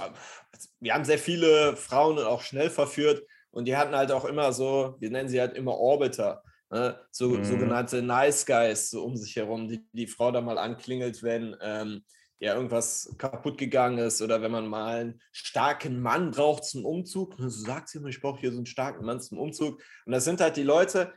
wir 0.81 0.95
haben 0.95 1.05
sehr 1.05 1.19
viele 1.19 1.77
Frauen 1.77 2.19
auch 2.19 2.41
schnell 2.43 2.71
verführt 2.71 3.23
und 3.51 3.67
die 3.67 3.77
hatten 3.77 3.97
halt 3.97 4.13
auch 4.13 4.25
immer 4.25 4.53
so, 4.53 4.97
wir 4.99 5.11
nennen 5.11 5.29
sie 5.29 5.41
halt 5.41 5.55
immer 5.55 5.77
Orbiter, 5.77 6.43
ne? 6.71 6.99
so 7.11 7.31
mhm. 7.31 7.45
sogenannte 7.45 8.03
Nice 8.03 8.47
Guys 8.47 8.91
so 8.91 9.05
um 9.05 9.17
sich 9.17 9.37
herum, 9.37 9.69
die 9.69 9.87
die 9.93 10.07
Frau 10.07 10.31
da 10.31 10.41
mal 10.41 10.59
anklingelt, 10.59 11.23
wenn 11.23 11.57
ähm, 11.61 12.05
ja 12.41 12.55
irgendwas 12.55 13.15
kaputt 13.19 13.59
gegangen 13.59 13.99
ist 13.99 14.23
oder 14.23 14.43
wenn 14.43 14.53
man 14.53 14.67
mal 14.67 15.01
einen 15.01 15.21
starken 15.33 16.01
Mann 16.01 16.31
braucht 16.31 16.65
zum 16.65 16.85
Umzug. 16.85 17.39
Und 17.39 17.51
so 17.51 17.65
sagt 17.65 17.89
sie 17.89 17.99
immer, 17.99 18.09
ich 18.09 18.21
brauche 18.21 18.41
hier 18.41 18.53
so 18.53 18.59
einen 18.59 18.67
starken 18.67 19.05
Mann 19.05 19.21
zum 19.21 19.39
Umzug. 19.39 19.83
Und 20.07 20.13
das 20.13 20.25
sind 20.25 20.41
halt 20.41 20.57
die 20.57 20.63
Leute, 20.63 21.13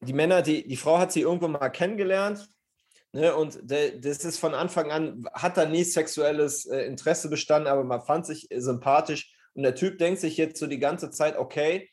die 0.00 0.12
Männer, 0.12 0.42
die, 0.42 0.66
die 0.66 0.76
Frau 0.76 0.98
hat 0.98 1.12
sie 1.12 1.22
irgendwo 1.22 1.48
mal 1.48 1.68
kennengelernt. 1.68 2.48
Ne, 3.12 3.34
und 3.34 3.58
das 3.64 4.24
ist 4.24 4.38
von 4.38 4.52
Anfang 4.52 4.90
an, 4.90 5.24
hat 5.32 5.56
da 5.56 5.64
nie 5.64 5.82
sexuelles 5.82 6.66
äh, 6.66 6.82
Interesse 6.82 7.30
bestanden, 7.30 7.66
aber 7.66 7.82
man 7.82 8.02
fand 8.02 8.26
sich 8.26 8.48
sympathisch 8.54 9.32
und 9.58 9.64
der 9.64 9.74
Typ 9.74 9.98
denkt 9.98 10.20
sich 10.20 10.36
jetzt 10.36 10.60
so 10.60 10.68
die 10.68 10.78
ganze 10.78 11.10
Zeit, 11.10 11.36
okay, 11.36 11.90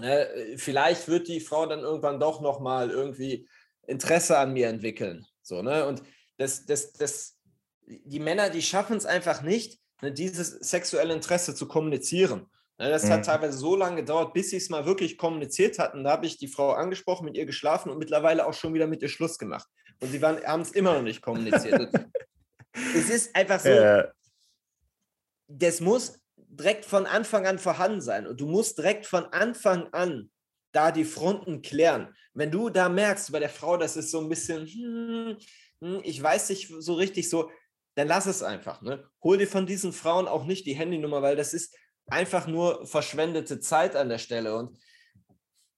äh, 0.00 0.56
vielleicht 0.56 1.08
wird 1.08 1.26
die 1.26 1.40
Frau 1.40 1.66
dann 1.66 1.80
irgendwann 1.80 2.20
doch 2.20 2.40
nochmal 2.40 2.88
irgendwie 2.88 3.48
Interesse 3.84 4.38
an 4.38 4.52
mir 4.52 4.68
entwickeln. 4.68 5.26
So, 5.42 5.60
ne? 5.60 5.84
Und 5.88 6.04
das, 6.36 6.64
das, 6.64 6.92
das, 6.92 7.36
die 7.84 8.20
Männer, 8.20 8.48
die 8.48 8.62
schaffen 8.62 8.96
es 8.96 9.06
einfach 9.06 9.42
nicht, 9.42 9.80
ne, 10.02 10.12
dieses 10.12 10.50
sexuelle 10.50 11.12
Interesse 11.12 11.56
zu 11.56 11.66
kommunizieren. 11.66 12.46
Ne, 12.78 12.90
das 12.90 13.06
mhm. 13.06 13.10
hat 13.10 13.24
teilweise 13.24 13.58
so 13.58 13.74
lange 13.74 13.96
gedauert, 13.96 14.32
bis 14.32 14.50
sie 14.50 14.58
es 14.58 14.70
mal 14.70 14.86
wirklich 14.86 15.18
kommuniziert 15.18 15.80
hatten. 15.80 16.04
Da 16.04 16.12
habe 16.12 16.26
ich 16.26 16.38
die 16.38 16.46
Frau 16.46 16.74
angesprochen, 16.74 17.24
mit 17.24 17.36
ihr 17.36 17.44
geschlafen 17.44 17.90
und 17.90 17.98
mittlerweile 17.98 18.46
auch 18.46 18.54
schon 18.54 18.72
wieder 18.72 18.86
mit 18.86 19.02
ihr 19.02 19.08
Schluss 19.08 19.36
gemacht. 19.36 19.66
Und 20.00 20.12
sie 20.12 20.22
haben 20.22 20.60
es 20.60 20.70
immer 20.70 20.94
noch 20.94 21.02
nicht 21.02 21.22
kommuniziert. 21.22 21.92
es 22.94 23.10
ist 23.10 23.34
einfach 23.34 23.58
so, 23.58 23.68
ja. 23.68 24.12
das 25.48 25.80
muss 25.80 26.21
direkt 26.52 26.84
von 26.84 27.06
Anfang 27.06 27.46
an 27.46 27.58
vorhanden 27.58 28.00
sein 28.00 28.26
und 28.26 28.40
du 28.40 28.46
musst 28.46 28.78
direkt 28.78 29.06
von 29.06 29.24
Anfang 29.26 29.88
an 29.92 30.30
da 30.72 30.92
die 30.92 31.04
Fronten 31.04 31.62
klären. 31.62 32.14
Wenn 32.34 32.50
du 32.50 32.68
da 32.68 32.88
merkst 32.88 33.32
bei 33.32 33.40
der 33.40 33.48
Frau, 33.48 33.76
das 33.76 33.96
ist 33.96 34.10
so 34.10 34.20
ein 34.20 34.28
bisschen, 34.28 34.66
hm, 34.66 35.36
hm, 35.80 36.00
ich 36.04 36.22
weiß 36.22 36.50
nicht 36.50 36.72
so 36.78 36.94
richtig 36.94 37.28
so, 37.28 37.50
dann 37.94 38.08
lass 38.08 38.26
es 38.26 38.42
einfach. 38.42 38.82
Ne? 38.82 39.06
Hol 39.22 39.38
dir 39.38 39.46
von 39.46 39.66
diesen 39.66 39.92
Frauen 39.92 40.28
auch 40.28 40.44
nicht 40.44 40.66
die 40.66 40.74
Handynummer, 40.74 41.22
weil 41.22 41.36
das 41.36 41.52
ist 41.54 41.76
einfach 42.06 42.46
nur 42.46 42.86
verschwendete 42.86 43.60
Zeit 43.60 43.96
an 43.96 44.08
der 44.08 44.18
Stelle. 44.18 44.56
Und 44.56 44.78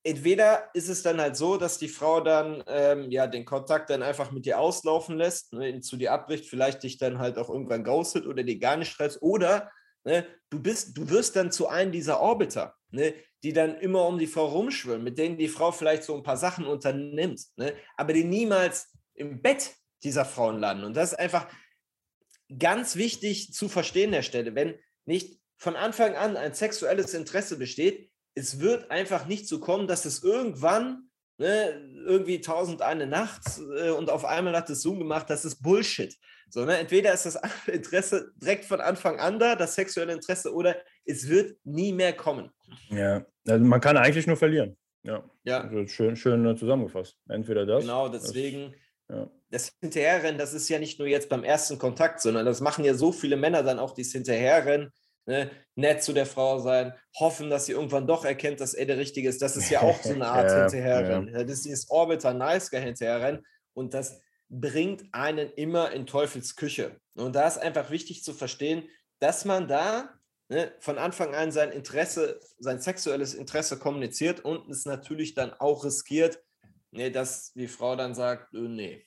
entweder 0.05 0.71
ist 0.75 0.89
es 0.89 1.03
dann 1.03 1.21
halt 1.21 1.37
so, 1.37 1.57
dass 1.57 1.79
die 1.79 1.89
Frau 1.89 2.21
dann 2.21 2.63
ähm, 2.67 3.11
ja 3.11 3.27
den 3.27 3.45
Kontakt 3.45 3.91
dann 3.91 4.03
einfach 4.03 4.31
mit 4.31 4.47
dir 4.47 4.59
auslaufen 4.59 5.17
lässt, 5.17 5.53
ne, 5.53 5.81
zu 5.81 5.97
dir 5.97 6.13
abbricht, 6.13 6.47
vielleicht 6.47 6.83
dich 6.83 6.99
dann 6.99 7.19
halt 7.19 7.39
auch 7.39 7.49
irgendwann 7.49 7.85
ghostet 7.85 8.27
oder 8.27 8.43
dir 8.43 8.59
gar 8.59 8.77
nicht 8.77 8.91
schreibst, 8.91 9.23
oder 9.23 9.71
Ne? 10.05 10.27
Du, 10.51 10.61
bist, 10.61 10.97
du 10.97 11.09
wirst 11.09 11.37
dann 11.37 11.51
zu 11.51 11.69
einem 11.69 11.93
dieser 11.93 12.21
Orbiter, 12.21 12.75
ne? 12.91 13.15
die 13.43 13.53
dann 13.53 13.77
immer 13.81 14.07
um 14.07 14.19
die 14.19 14.27
Frau 14.27 14.47
rumschwimmen, 14.47 15.03
mit 15.03 15.19
denen 15.19 15.39
die 15.39 15.49
Frau 15.49 15.73
vielleicht 15.73 16.05
so 16.05 16.15
ein 16.15 16.23
paar 16.23 16.37
Sachen 16.37 16.67
unternimmt, 16.67 17.43
ne? 17.57 17.75
aber 17.97 18.13
die 18.13 18.25
niemals 18.25 18.93
im 19.15 19.43
Bett 19.43 19.75
dieser 20.03 20.25
Frauen 20.25 20.59
landen. 20.59 20.85
Und 20.85 20.97
das 20.97 21.13
ist 21.13 21.19
einfach 21.19 21.49
ganz 22.59 22.97
wichtig 22.97 23.53
zu 23.53 23.69
verstehen 23.69 24.13
der 24.13 24.23
Stelle. 24.23 24.55
Wenn 24.55 24.79
nicht 25.07 25.41
von 25.57 25.77
Anfang 25.77 26.15
an 26.15 26.37
ein 26.37 26.55
sexuelles 26.55 27.15
Interesse 27.15 27.59
besteht, 27.59 28.11
es 28.35 28.61
wird 28.61 28.91
einfach 28.91 29.27
nicht 29.27 29.49
so 29.49 29.61
kommen, 29.61 29.87
dass 29.87 30.05
es 30.05 30.23
irgendwann 30.23 31.09
ne, 31.39 31.91
irgendwie 32.07 32.41
tausend 32.41 32.83
eine 32.83 33.07
Nacht 33.07 33.43
äh, 33.77 33.91
und 33.91 34.11
auf 34.11 34.25
einmal 34.25 34.57
hat 34.57 34.71
es 34.71 34.83
Zoom 34.83 34.99
gemacht, 34.99 35.31
das 35.31 35.45
ist 35.45 35.63
Bullshit. 35.63 36.15
So, 36.51 36.65
ne? 36.65 36.79
Entweder 36.79 37.13
ist 37.13 37.27
das 37.27 37.39
Interesse 37.67 38.33
direkt 38.37 38.65
von 38.65 38.81
Anfang 38.81 39.19
an 39.19 39.39
da, 39.39 39.57
das 39.57 39.75
sexuelle 39.75 40.13
Interesse, 40.13 40.53
oder 40.53 40.77
es 41.05 41.29
wird 41.29 41.57
nie 41.65 41.93
mehr 41.93 42.13
kommen. 42.13 42.51
Ja, 42.91 43.25
also 43.47 43.65
man 43.65 43.81
kann 43.81 43.97
eigentlich 43.97 44.27
nur 44.27 44.37
verlieren. 44.37 44.77
Ja, 45.03 45.23
ja. 45.45 45.61
Also 45.61 45.87
schön, 45.87 46.17
schön 46.17 46.57
zusammengefasst. 46.57 47.19
Entweder 47.29 47.67
das. 47.67 47.83
Genau, 47.83 48.09
deswegen. 48.09 48.75
Das, 49.07 49.19
ja. 49.19 49.31
das 49.51 49.73
Hinterherrennen, 49.81 50.39
das 50.39 50.55
ist 50.55 50.69
ja 50.69 50.79
nicht 50.79 50.99
nur 50.99 51.09
jetzt 51.09 51.29
beim 51.29 51.45
ersten 51.45 51.79
Kontakt, 51.79 52.23
sondern 52.23 52.47
das 52.47 52.61
machen 52.61 52.85
ja 52.85 52.95
so 52.95 53.13
viele 53.13 53.37
Männer 53.37 53.63
dann 53.63 53.79
auch, 53.79 53.93
die 53.93 54.01
es 54.01 54.13
hinterherrennen 54.13 54.91
ne, 55.27 55.51
nett 55.75 56.03
zu 56.03 56.13
der 56.13 56.27
Frau 56.27 56.59
sein, 56.59 56.93
hoffen, 57.19 57.51
dass 57.51 57.67
sie 57.67 57.73
irgendwann 57.73 58.07
doch 58.07 58.25
erkennt, 58.25 58.61
dass 58.61 58.75
er 58.75 58.87
der 58.87 58.99
Richtige 58.99 59.29
ist. 59.29 59.43
Das 59.43 59.57
ist 59.57 59.71
ja 59.71 59.81
auch 59.81 60.03
so 60.03 60.15
eine 60.15 60.27
Art 60.29 60.51
ja, 60.51 60.63
Hinterherrennen. 60.63 61.35
Ja. 61.35 61.43
Das 61.43 61.53
ist 61.53 61.65
dieses 61.65 61.91
Orbiter 61.91 62.35
Nice 62.35 62.71
Guy 62.71 62.81
Hinterherrennen 62.81 63.45
und 63.75 63.95
das 63.95 64.21
bringt 64.49 65.05
einen 65.13 65.51
immer 65.53 65.93
in 65.93 66.07
Teufels 66.07 66.57
Küche. 66.57 67.01
Und 67.15 67.35
da 67.35 67.47
ist 67.47 67.59
einfach 67.59 67.91
wichtig 67.91 68.23
zu 68.23 68.33
verstehen, 68.33 68.89
dass 69.19 69.45
man 69.45 69.69
da 69.69 70.11
ne, 70.49 70.73
von 70.81 70.99
Anfang 70.99 71.35
an 71.35 71.53
sein 71.53 71.71
Interesse, 71.71 72.41
sein 72.59 72.81
sexuelles 72.81 73.35
Interesse 73.35 73.79
kommuniziert 73.79 74.41
und 74.41 74.71
es 74.71 74.85
natürlich 74.85 75.35
dann 75.35 75.53
auch 75.55 75.85
riskiert, 75.85 76.43
ne, 76.91 77.11
dass 77.11 77.53
die 77.53 77.69
Frau 77.69 77.97
dann 77.97 78.15
sagt, 78.15 78.55
äh, 78.55 78.59
nee. 78.59 79.07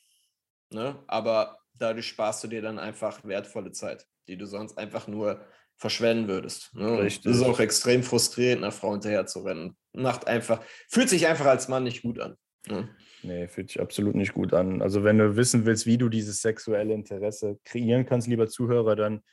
Ne? 0.70 1.02
Aber 1.08 1.60
dadurch 1.74 2.08
sparst 2.08 2.44
du 2.44 2.48
dir 2.48 2.62
dann 2.62 2.80
einfach 2.80 3.24
wertvolle 3.24 3.72
Zeit, 3.72 4.06
die 4.28 4.38
du 4.38 4.46
sonst 4.46 4.78
einfach 4.78 5.08
nur 5.08 5.46
verschwenden 5.78 6.28
würdest. 6.28 6.74
Ne? 6.76 7.00
Richtig. 7.00 7.24
Das 7.24 7.38
ist 7.38 7.44
auch 7.44 7.60
extrem 7.60 8.04
frustrierend, 8.04 8.64
einer 8.64 8.72
Frau 8.72 8.92
hinterher 8.92 9.26
zu 9.28 9.40
rennen. 9.40 9.78
Macht 9.94 10.28
einfach, 10.28 10.62
fühlt 10.90 11.10
sich 11.10 11.28
einfach 11.28 11.46
als 11.46 11.68
Mann 11.68 11.84
nicht 11.84 12.02
gut 12.02 12.20
an. 12.20 12.36
Ne? 12.70 12.90
Nee, 13.24 13.48
fühlt 13.48 13.70
sich 13.70 13.82
absolut 13.82 14.16
nicht 14.16 14.34
gut 14.34 14.54
an. 14.54 14.82
Also 14.82 15.04
wenn 15.04 15.18
du 15.18 15.36
wissen 15.36 15.66
willst, 15.66 15.86
wie 15.86 15.98
du 15.98 16.10
dieses 16.10 16.42
sexuelle 16.42 16.94
Interesse 16.94 17.60
kreieren 17.64 18.06
kannst, 18.06 18.28
lieber 18.28 18.48
Zuhörer, 18.48 18.96
dann 18.96 19.24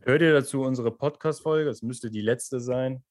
hör 0.00 0.18
dir 0.18 0.32
dazu 0.32 0.62
unsere 0.62 0.90
Podcast-Folge, 0.90 1.70
es 1.70 1.82
müsste 1.82 2.10
die 2.10 2.22
letzte 2.22 2.60
sein, 2.60 3.04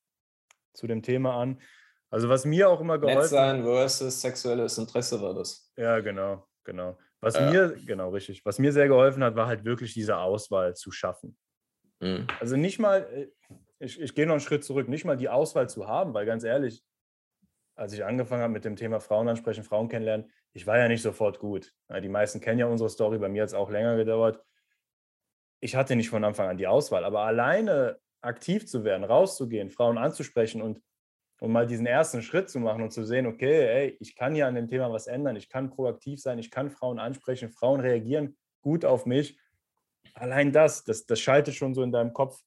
zu 0.73 0.87
dem 0.87 1.01
Thema 1.01 1.39
an. 1.39 1.61
Also 2.09 2.29
was 2.29 2.45
mir 2.45 2.69
auch 2.69 2.81
immer 2.81 2.97
geholfen 2.97 3.21
hat. 3.21 3.29
sein 3.29 3.63
versus 3.63 4.21
sexuelles 4.21 4.77
Interesse 4.77 5.21
war 5.21 5.33
das. 5.33 5.71
Ja, 5.77 5.99
genau, 5.99 6.47
genau. 6.63 6.97
Was 7.21 7.35
ja. 7.35 7.49
mir, 7.49 7.75
genau, 7.85 8.09
richtig. 8.09 8.45
Was 8.45 8.59
mir 8.59 8.71
sehr 8.73 8.87
geholfen 8.87 9.23
hat, 9.23 9.35
war 9.35 9.47
halt 9.47 9.65
wirklich 9.65 9.93
diese 9.93 10.17
Auswahl 10.17 10.75
zu 10.75 10.91
schaffen. 10.91 11.37
Mhm. 11.99 12.27
Also 12.39 12.57
nicht 12.57 12.79
mal, 12.79 13.07
äh, 13.13 13.27
ich, 13.79 13.99
ich 13.99 14.13
gehe 14.13 14.25
noch 14.27 14.33
einen 14.33 14.41
Schritt 14.41 14.63
zurück, 14.63 14.89
nicht 14.89 15.05
mal 15.05 15.17
die 15.17 15.29
Auswahl 15.29 15.69
zu 15.69 15.87
haben, 15.87 16.13
weil 16.13 16.25
ganz 16.25 16.43
ehrlich, 16.43 16.83
als 17.75 17.93
ich 17.93 18.05
angefangen 18.05 18.41
habe 18.41 18.53
mit 18.53 18.65
dem 18.65 18.75
Thema 18.75 18.99
Frauen 18.99 19.27
ansprechen, 19.27 19.63
Frauen 19.63 19.89
kennenlernen, 19.89 20.31
ich 20.53 20.67
war 20.67 20.77
ja 20.77 20.87
nicht 20.87 21.01
sofort 21.01 21.39
gut. 21.39 21.73
Die 22.01 22.09
meisten 22.09 22.39
kennen 22.39 22.59
ja 22.59 22.67
unsere 22.67 22.89
Story, 22.89 23.17
bei 23.17 23.29
mir 23.29 23.41
hat 23.41 23.49
es 23.49 23.55
auch 23.55 23.69
länger 23.69 23.95
gedauert. 23.95 24.43
Ich 25.59 25.75
hatte 25.75 25.95
nicht 25.95 26.09
von 26.09 26.23
Anfang 26.23 26.49
an 26.49 26.57
die 26.57 26.67
Auswahl, 26.67 27.05
aber 27.05 27.21
alleine 27.21 27.99
aktiv 28.21 28.67
zu 28.67 28.83
werden, 28.83 29.03
rauszugehen, 29.03 29.69
Frauen 29.71 29.97
anzusprechen 29.97 30.61
und, 30.61 30.81
und 31.39 31.51
mal 31.51 31.65
diesen 31.65 31.85
ersten 31.85 32.21
Schritt 32.21 32.49
zu 32.49 32.59
machen 32.59 32.83
und 32.83 32.91
zu 32.91 33.03
sehen, 33.03 33.25
okay, 33.25 33.67
ey, 33.67 33.97
ich 33.99 34.15
kann 34.15 34.35
hier 34.35 34.47
an 34.47 34.55
dem 34.55 34.67
Thema 34.67 34.91
was 34.91 35.07
ändern, 35.07 35.35
ich 35.35 35.49
kann 35.49 35.69
proaktiv 35.69 36.21
sein, 36.21 36.37
ich 36.37 36.51
kann 36.51 36.69
Frauen 36.69 36.99
ansprechen, 36.99 37.49
Frauen 37.49 37.79
reagieren 37.79 38.37
gut 38.61 38.85
auf 38.85 39.05
mich 39.05 39.37
allein 40.13 40.51
das, 40.51 40.83
das, 40.83 41.05
das 41.05 41.19
schaltet 41.19 41.55
schon 41.55 41.73
so 41.73 41.83
in 41.83 41.91
deinem 41.91 42.13
Kopf 42.13 42.41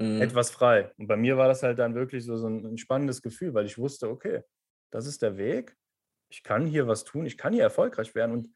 mhm. 0.00 0.20
etwas 0.20 0.50
frei. 0.50 0.92
Und 0.96 1.06
bei 1.06 1.16
mir 1.16 1.36
war 1.36 1.48
das 1.48 1.62
halt 1.62 1.78
dann 1.78 1.94
wirklich 1.94 2.24
so, 2.24 2.36
so 2.36 2.48
ein, 2.48 2.78
spannendes 2.78 3.22
Gefühl, 3.22 3.54
weil 3.54 3.66
ich 3.66 3.78
wusste, 3.78 4.08
okay, 4.08 4.42
das 4.90 5.06
ist 5.06 5.22
der 5.22 5.36
Weg. 5.36 5.76
Ich 6.30 6.42
kann 6.42 6.66
hier 6.66 6.88
was 6.88 7.04
tun, 7.04 7.26
ich 7.26 7.36
kann 7.36 7.52
hier 7.52 7.62
erfolgreich 7.62 8.14
werden 8.14 8.32
und 8.32 8.48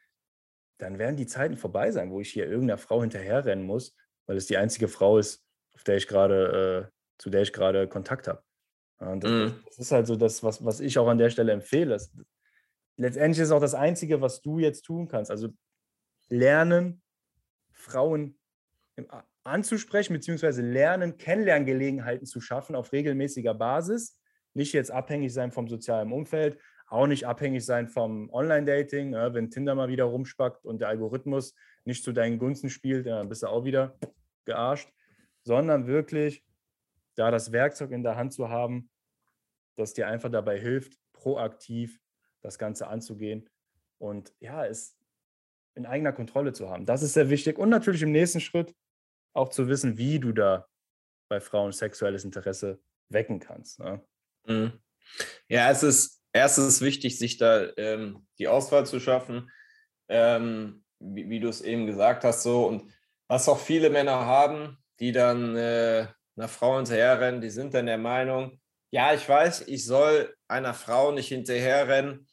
dann 0.78 0.98
werden 0.98 1.16
die 1.16 1.26
Zeiten 1.26 1.56
vorbei 1.56 1.90
sein, 1.92 2.10
wo 2.10 2.20
ich 2.20 2.30
hier 2.30 2.46
irgendeiner 2.46 2.78
Frau 2.78 3.00
hinterherrennen 3.00 3.64
muss, 3.64 3.96
weil 4.26 4.36
es 4.36 4.46
die 4.46 4.56
einzige 4.56 4.88
Frau 4.88 5.18
ist, 5.18 5.44
auf 5.74 5.84
der 5.84 5.96
ich 5.96 6.08
gerade, 6.08 6.90
äh, 6.90 6.92
zu 7.18 7.30
der 7.30 7.42
ich 7.42 7.52
gerade 7.52 7.88
Kontakt 7.88 8.26
habe. 8.26 8.42
Und 8.98 9.22
das, 9.22 9.30
mhm. 9.30 9.62
das, 9.66 9.78
ist 9.78 9.92
halt 9.92 10.06
so 10.06 10.16
das, 10.16 10.42
was, 10.42 10.64
was 10.64 10.80
ich 10.80 10.98
auch 10.98 11.08
an 11.08 11.18
der 11.18 11.30
Stelle 11.30 11.52
empfehle. 11.52 11.90
Das, 11.90 12.12
letztendlich 12.96 13.42
ist 13.42 13.50
auch 13.50 13.60
das 13.60 13.74
Einzige, 13.74 14.20
was 14.20 14.40
du 14.40 14.58
jetzt 14.58 14.82
tun 14.82 15.08
kannst. 15.08 15.30
Also 15.30 15.48
lernen, 16.28 17.02
Frauen 17.72 18.38
anzusprechen, 19.44 20.14
beziehungsweise 20.14 20.62
lernen, 20.62 21.18
Kennenlerngelegenheiten 21.18 22.26
zu 22.26 22.40
schaffen 22.40 22.74
auf 22.74 22.92
regelmäßiger 22.92 23.54
Basis. 23.54 24.18
Nicht 24.54 24.72
jetzt 24.72 24.90
abhängig 24.90 25.32
sein 25.32 25.52
vom 25.52 25.68
sozialen 25.68 26.12
Umfeld, 26.12 26.58
auch 26.86 27.06
nicht 27.06 27.26
abhängig 27.26 27.64
sein 27.64 27.88
vom 27.88 28.30
Online-Dating. 28.30 29.10
Ne? 29.10 29.34
Wenn 29.34 29.50
Tinder 29.50 29.74
mal 29.74 29.88
wieder 29.88 30.04
rumspackt 30.04 30.64
und 30.64 30.80
der 30.80 30.88
Algorithmus 30.88 31.54
nicht 31.84 32.04
zu 32.04 32.12
deinen 32.12 32.38
Gunsten 32.38 32.70
spielt, 32.70 33.06
dann 33.06 33.28
bist 33.28 33.42
du 33.42 33.48
auch 33.48 33.64
wieder 33.64 33.98
gearscht, 34.44 34.90
sondern 35.42 35.86
wirklich 35.86 36.44
da 37.16 37.30
das 37.30 37.52
Werkzeug 37.52 37.90
in 37.90 38.02
der 38.02 38.16
Hand 38.16 38.32
zu 38.32 38.48
haben, 38.48 38.90
das 39.76 39.92
dir 39.92 40.08
einfach 40.08 40.30
dabei 40.30 40.58
hilft, 40.58 40.98
proaktiv 41.12 42.00
das 42.42 42.58
Ganze 42.58 42.86
anzugehen. 42.86 43.48
Und 43.98 44.32
ja, 44.40 44.64
es 44.66 44.96
in 45.74 45.86
eigener 45.86 46.12
Kontrolle 46.12 46.52
zu 46.52 46.70
haben. 46.70 46.86
Das 46.86 47.02
ist 47.02 47.14
sehr 47.14 47.30
wichtig. 47.30 47.58
Und 47.58 47.68
natürlich 47.68 48.02
im 48.02 48.12
nächsten 48.12 48.40
Schritt 48.40 48.74
auch 49.34 49.50
zu 49.50 49.68
wissen, 49.68 49.98
wie 49.98 50.18
du 50.18 50.32
da 50.32 50.66
bei 51.28 51.40
Frauen 51.40 51.72
sexuelles 51.72 52.24
Interesse 52.24 52.80
wecken 53.08 53.40
kannst. 53.40 53.80
Ne? 53.80 54.02
Mhm. 54.46 54.72
Ja, 55.48 55.70
es 55.70 55.82
ist 55.82 56.22
erstens 56.32 56.80
wichtig, 56.80 57.18
sich 57.18 57.36
da 57.36 57.68
ähm, 57.76 58.26
die 58.38 58.48
Auswahl 58.48 58.86
zu 58.86 59.00
schaffen, 59.00 59.50
ähm, 60.08 60.84
wie, 60.98 61.28
wie 61.28 61.40
du 61.40 61.48
es 61.48 61.60
eben 61.60 61.86
gesagt 61.86 62.24
hast, 62.24 62.42
so 62.42 62.66
und 62.66 62.92
was 63.28 63.48
auch 63.48 63.58
viele 63.58 63.90
Männer 63.90 64.26
haben, 64.26 64.78
die 65.00 65.12
dann 65.12 65.56
äh, 65.56 66.06
einer 66.36 66.48
Frau 66.48 66.76
hinterherrennen, 66.76 67.40
die 67.40 67.50
sind 67.50 67.74
dann 67.74 67.86
der 67.86 67.98
Meinung, 67.98 68.60
ja, 68.90 69.12
ich 69.12 69.28
weiß, 69.28 69.66
ich 69.66 69.84
soll 69.84 70.34
einer 70.46 70.74
Frau 70.74 71.10
nicht 71.10 71.28
hinterherrennen, 71.28 72.28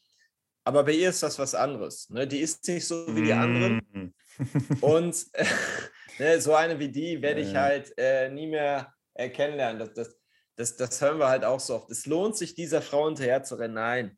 aber 0.63 0.83
bei 0.83 0.91
ihr 0.91 1.09
ist 1.09 1.23
das 1.23 1.39
was 1.39 1.55
anderes. 1.55 2.09
Ne? 2.09 2.27
Die 2.27 2.39
ist 2.39 2.67
nicht 2.67 2.85
so 2.85 3.15
wie 3.15 3.23
die 3.23 3.33
anderen. 3.33 3.81
Mm. 3.91 4.13
Und 4.81 5.25
äh, 5.33 5.45
ne, 6.21 6.39
so 6.39 6.53
eine 6.53 6.77
wie 6.79 6.89
die 6.89 7.21
werde 7.21 7.41
ich 7.41 7.55
halt 7.55 7.93
äh, 7.97 8.29
nie 8.29 8.47
mehr 8.47 8.93
äh, 9.15 9.29
kennenlernen. 9.29 9.79
Das, 9.79 9.93
das, 9.93 10.15
das, 10.55 10.75
das 10.77 11.01
hören 11.01 11.17
wir 11.17 11.27
halt 11.27 11.43
auch 11.43 11.59
so 11.59 11.75
oft. 11.75 11.89
Es 11.89 12.05
lohnt 12.05 12.37
sich, 12.37 12.53
dieser 12.53 12.81
Frau 12.81 13.07
hinterher 13.07 13.43
zu 13.43 13.55
rennen. 13.55 13.73
Nein, 13.73 14.17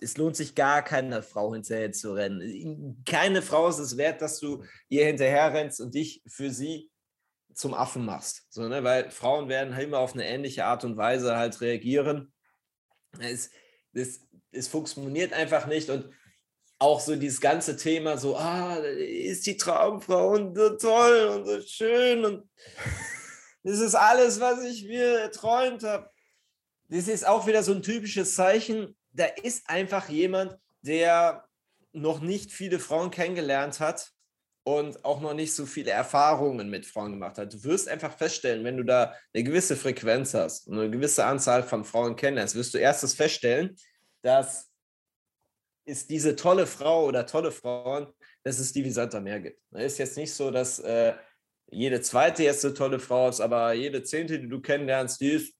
es 0.00 0.16
lohnt 0.16 0.36
sich 0.36 0.54
gar 0.54 0.82
keiner 0.82 1.22
Frau 1.22 1.52
hinterher 1.52 1.92
zu 1.92 2.14
rennen. 2.14 3.02
Keine 3.06 3.42
Frau 3.42 3.68
ist 3.68 3.78
es 3.78 3.96
wert, 3.96 4.20
dass 4.20 4.40
du 4.40 4.64
ihr 4.88 5.06
hinterher 5.06 5.52
rennst 5.52 5.80
und 5.80 5.94
dich 5.94 6.20
für 6.26 6.50
sie 6.50 6.90
zum 7.54 7.74
Affen 7.74 8.04
machst. 8.04 8.46
So, 8.50 8.68
ne? 8.68 8.82
Weil 8.82 9.10
Frauen 9.10 9.48
werden 9.48 9.74
halt 9.74 9.86
immer 9.86 9.98
auf 9.98 10.14
eine 10.14 10.26
ähnliche 10.26 10.64
Art 10.64 10.84
und 10.84 10.96
Weise 10.96 11.36
halt 11.36 11.60
reagieren. 11.60 12.32
Es, 13.20 13.50
es, 13.92 14.26
es 14.50 14.66
funktioniert 14.66 15.32
einfach 15.32 15.66
nicht 15.66 15.90
und 15.90 16.10
auch 16.80 16.98
so 16.98 17.14
dieses 17.14 17.40
ganze 17.40 17.76
Thema 17.76 18.16
so, 18.16 18.36
ah, 18.36 18.76
ist 18.76 19.46
die 19.46 19.56
Traumfrau 19.56 20.30
und 20.30 20.56
so 20.56 20.70
toll 20.70 21.28
und 21.28 21.46
so 21.46 21.60
schön 21.60 22.24
und 22.24 22.48
das 23.62 23.78
ist 23.78 23.94
alles, 23.94 24.40
was 24.40 24.64
ich 24.64 24.84
mir 24.86 25.20
erträumt 25.20 25.84
habe. 25.84 26.10
Das 26.88 27.06
ist 27.06 27.26
auch 27.26 27.46
wieder 27.46 27.62
so 27.62 27.72
ein 27.72 27.82
typisches 27.82 28.34
Zeichen, 28.34 28.96
da 29.12 29.26
ist 29.26 29.68
einfach 29.68 30.08
jemand, 30.08 30.56
der 30.80 31.44
noch 31.92 32.20
nicht 32.20 32.50
viele 32.50 32.78
Frauen 32.78 33.10
kennengelernt 33.10 33.78
hat 33.78 34.10
und 34.64 35.04
auch 35.04 35.20
noch 35.20 35.34
nicht 35.34 35.54
so 35.54 35.66
viele 35.66 35.90
Erfahrungen 35.90 36.70
mit 36.70 36.86
Frauen 36.86 37.12
gemacht 37.12 37.36
hat. 37.36 37.52
Du 37.52 37.62
wirst 37.64 37.88
einfach 37.88 38.16
feststellen, 38.16 38.64
wenn 38.64 38.78
du 38.78 38.84
da 38.84 39.14
eine 39.34 39.44
gewisse 39.44 39.76
Frequenz 39.76 40.32
hast 40.32 40.66
und 40.66 40.78
eine 40.78 40.90
gewisse 40.90 41.26
Anzahl 41.26 41.62
von 41.62 41.84
Frauen 41.84 42.16
kennenlernst, 42.16 42.54
wirst 42.54 42.72
du 42.72 42.78
erstes 42.78 43.14
feststellen, 43.14 43.76
dass 44.22 44.69
es 45.90 46.06
diese 46.06 46.36
tolle 46.36 46.66
Frau 46.66 47.06
oder 47.06 47.26
tolle 47.26 47.52
Frauen, 47.52 48.06
dass 48.42 48.58
es 48.58 48.72
die 48.72 48.84
wie 48.84 48.90
Sand 48.90 49.14
am 49.14 49.24
Meer 49.24 49.40
gibt. 49.40 49.60
Es 49.72 49.92
ist 49.92 49.98
jetzt 49.98 50.16
nicht 50.16 50.32
so, 50.32 50.50
dass 50.50 50.78
äh, 50.78 51.14
jede 51.70 52.00
zweite 52.00 52.42
jetzt 52.42 52.64
eine 52.64 52.74
tolle 52.74 52.98
Frau 52.98 53.28
ist, 53.28 53.40
aber 53.40 53.72
jede 53.72 54.02
zehnte, 54.02 54.38
die 54.38 54.48
du 54.48 54.60
kennenlernst, 54.60 55.20
die 55.20 55.30
ist, 55.30 55.54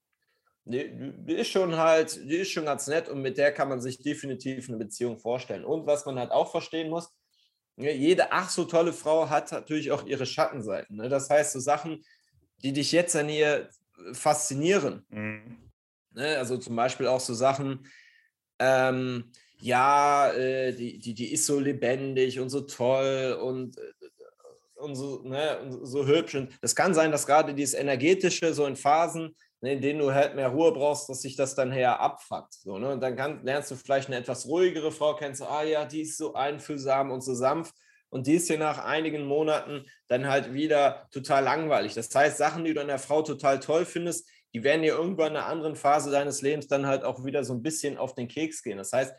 die, 0.65 0.91
die, 0.91 1.33
ist 1.33 1.49
schon 1.49 1.77
halt, 1.77 2.15
die 2.15 2.37
ist 2.37 2.51
schon 2.51 2.65
ganz 2.65 2.87
nett 2.87 3.09
und 3.09 3.21
mit 3.21 3.37
der 3.37 3.51
kann 3.51 3.69
man 3.69 3.81
sich 3.81 4.01
definitiv 4.01 4.67
eine 4.67 4.77
Beziehung 4.77 5.17
vorstellen. 5.17 5.65
Und 5.65 5.87
was 5.87 6.05
man 6.05 6.19
halt 6.19 6.31
auch 6.31 6.51
verstehen 6.51 6.89
muss, 6.89 7.09
ne, 7.77 7.93
jede 7.93 8.31
ach 8.31 8.49
so 8.49 8.65
tolle 8.65 8.93
Frau 8.93 9.29
hat 9.29 9.51
natürlich 9.51 9.91
auch 9.91 10.05
ihre 10.05 10.25
Schattenseiten. 10.25 10.97
Ne? 10.97 11.09
Das 11.09 11.29
heißt, 11.29 11.53
so 11.53 11.59
Sachen, 11.59 12.03
die 12.63 12.73
dich 12.73 12.91
jetzt 12.91 13.15
an 13.15 13.29
ihr 13.29 13.69
faszinieren. 14.13 15.05
Mhm. 15.09 15.71
Ne? 16.11 16.37
Also 16.37 16.57
zum 16.57 16.75
Beispiel 16.75 17.07
auch 17.07 17.19
so 17.19 17.33
Sachen, 17.33 17.87
ähm, 18.59 19.31
ja, 19.61 20.31
äh, 20.33 20.73
die, 20.73 20.97
die, 20.97 21.13
die 21.13 21.31
ist 21.31 21.45
so 21.45 21.59
lebendig 21.59 22.39
und 22.39 22.49
so 22.49 22.61
toll 22.61 23.37
und, 23.41 23.77
äh, 23.77 23.81
und, 24.75 24.95
so, 24.95 25.21
ne, 25.23 25.59
und 25.59 25.85
so 25.85 26.05
hübsch. 26.05 26.35
Und 26.35 26.49
das 26.61 26.75
kann 26.75 26.93
sein, 26.93 27.11
dass 27.11 27.27
gerade 27.27 27.53
dieses 27.53 27.75
Energetische 27.75 28.53
so 28.53 28.65
in 28.65 28.75
Phasen, 28.75 29.35
ne, 29.61 29.73
in 29.73 29.81
denen 29.81 29.99
du 29.99 30.13
halt 30.13 30.35
mehr 30.35 30.49
Ruhe 30.49 30.71
brauchst, 30.71 31.07
dass 31.09 31.21
sich 31.21 31.35
das 31.35 31.53
dann 31.53 31.71
her 31.71 31.99
abfuckt. 31.99 32.53
So, 32.53 32.79
ne? 32.79 32.89
Und 32.89 33.01
dann 33.01 33.15
kann, 33.15 33.45
lernst 33.45 33.69
du 33.69 33.75
vielleicht 33.75 34.07
eine 34.07 34.17
etwas 34.17 34.47
ruhigere 34.47 34.91
Frau, 34.91 35.15
kennst 35.15 35.41
du, 35.41 35.45
ah 35.45 35.63
ja, 35.63 35.85
die 35.85 36.01
ist 36.01 36.17
so 36.17 36.33
einfühlsam 36.33 37.11
und 37.11 37.21
so 37.21 37.35
sanft. 37.35 37.75
Und 38.09 38.27
die 38.27 38.35
ist 38.35 38.49
dir 38.49 38.57
nach 38.57 38.83
einigen 38.83 39.25
Monaten 39.25 39.85
dann 40.07 40.27
halt 40.27 40.53
wieder 40.53 41.07
total 41.11 41.43
langweilig. 41.43 41.93
Das 41.93 42.13
heißt, 42.13 42.37
Sachen, 42.37 42.65
die 42.65 42.73
du 42.73 42.81
an 42.81 42.87
der 42.87 42.99
Frau 42.99 43.21
total 43.21 43.59
toll 43.59 43.85
findest, 43.85 44.27
die 44.53 44.63
werden 44.63 44.81
dir 44.81 44.95
irgendwann 44.95 45.31
in 45.31 45.37
einer 45.37 45.45
anderen 45.45 45.75
Phase 45.75 46.11
deines 46.11 46.41
Lebens 46.41 46.67
dann 46.67 46.87
halt 46.87 47.05
auch 47.05 47.23
wieder 47.23 47.45
so 47.45 47.53
ein 47.53 47.63
bisschen 47.63 47.97
auf 47.97 48.15
den 48.15 48.27
Keks 48.27 48.63
gehen. 48.63 48.77
Das 48.77 48.91
heißt? 48.91 49.13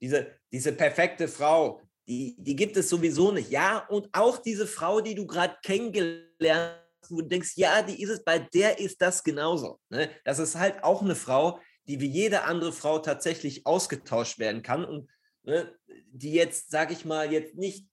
Diese, 0.00 0.26
diese 0.52 0.72
perfekte 0.72 1.28
Frau, 1.28 1.80
die, 2.08 2.34
die 2.38 2.56
gibt 2.56 2.76
es 2.76 2.88
sowieso 2.88 3.32
nicht. 3.32 3.50
Ja, 3.50 3.86
und 3.88 4.08
auch 4.12 4.38
diese 4.38 4.66
Frau, 4.66 5.00
die 5.00 5.14
du 5.14 5.26
gerade 5.26 5.56
kennengelernt 5.62 6.80
hast, 7.02 7.10
wo 7.10 7.20
du 7.20 7.28
denkst, 7.28 7.52
ja, 7.56 7.82
die 7.82 8.02
ist 8.02 8.10
es, 8.10 8.24
bei 8.24 8.38
der 8.38 8.78
ist 8.78 9.00
das 9.00 9.22
genauso. 9.22 9.78
Ne? 9.88 10.10
Das 10.24 10.38
ist 10.38 10.56
halt 10.56 10.82
auch 10.84 11.02
eine 11.02 11.14
Frau, 11.14 11.60
die 11.86 12.00
wie 12.00 12.08
jede 12.08 12.42
andere 12.42 12.72
Frau 12.72 12.98
tatsächlich 12.98 13.66
ausgetauscht 13.66 14.38
werden 14.38 14.62
kann 14.62 14.84
und 14.84 15.08
ne, 15.42 15.74
die 16.12 16.32
jetzt, 16.32 16.70
sag 16.70 16.92
ich 16.92 17.04
mal, 17.04 17.32
jetzt 17.32 17.56
nicht 17.56 17.86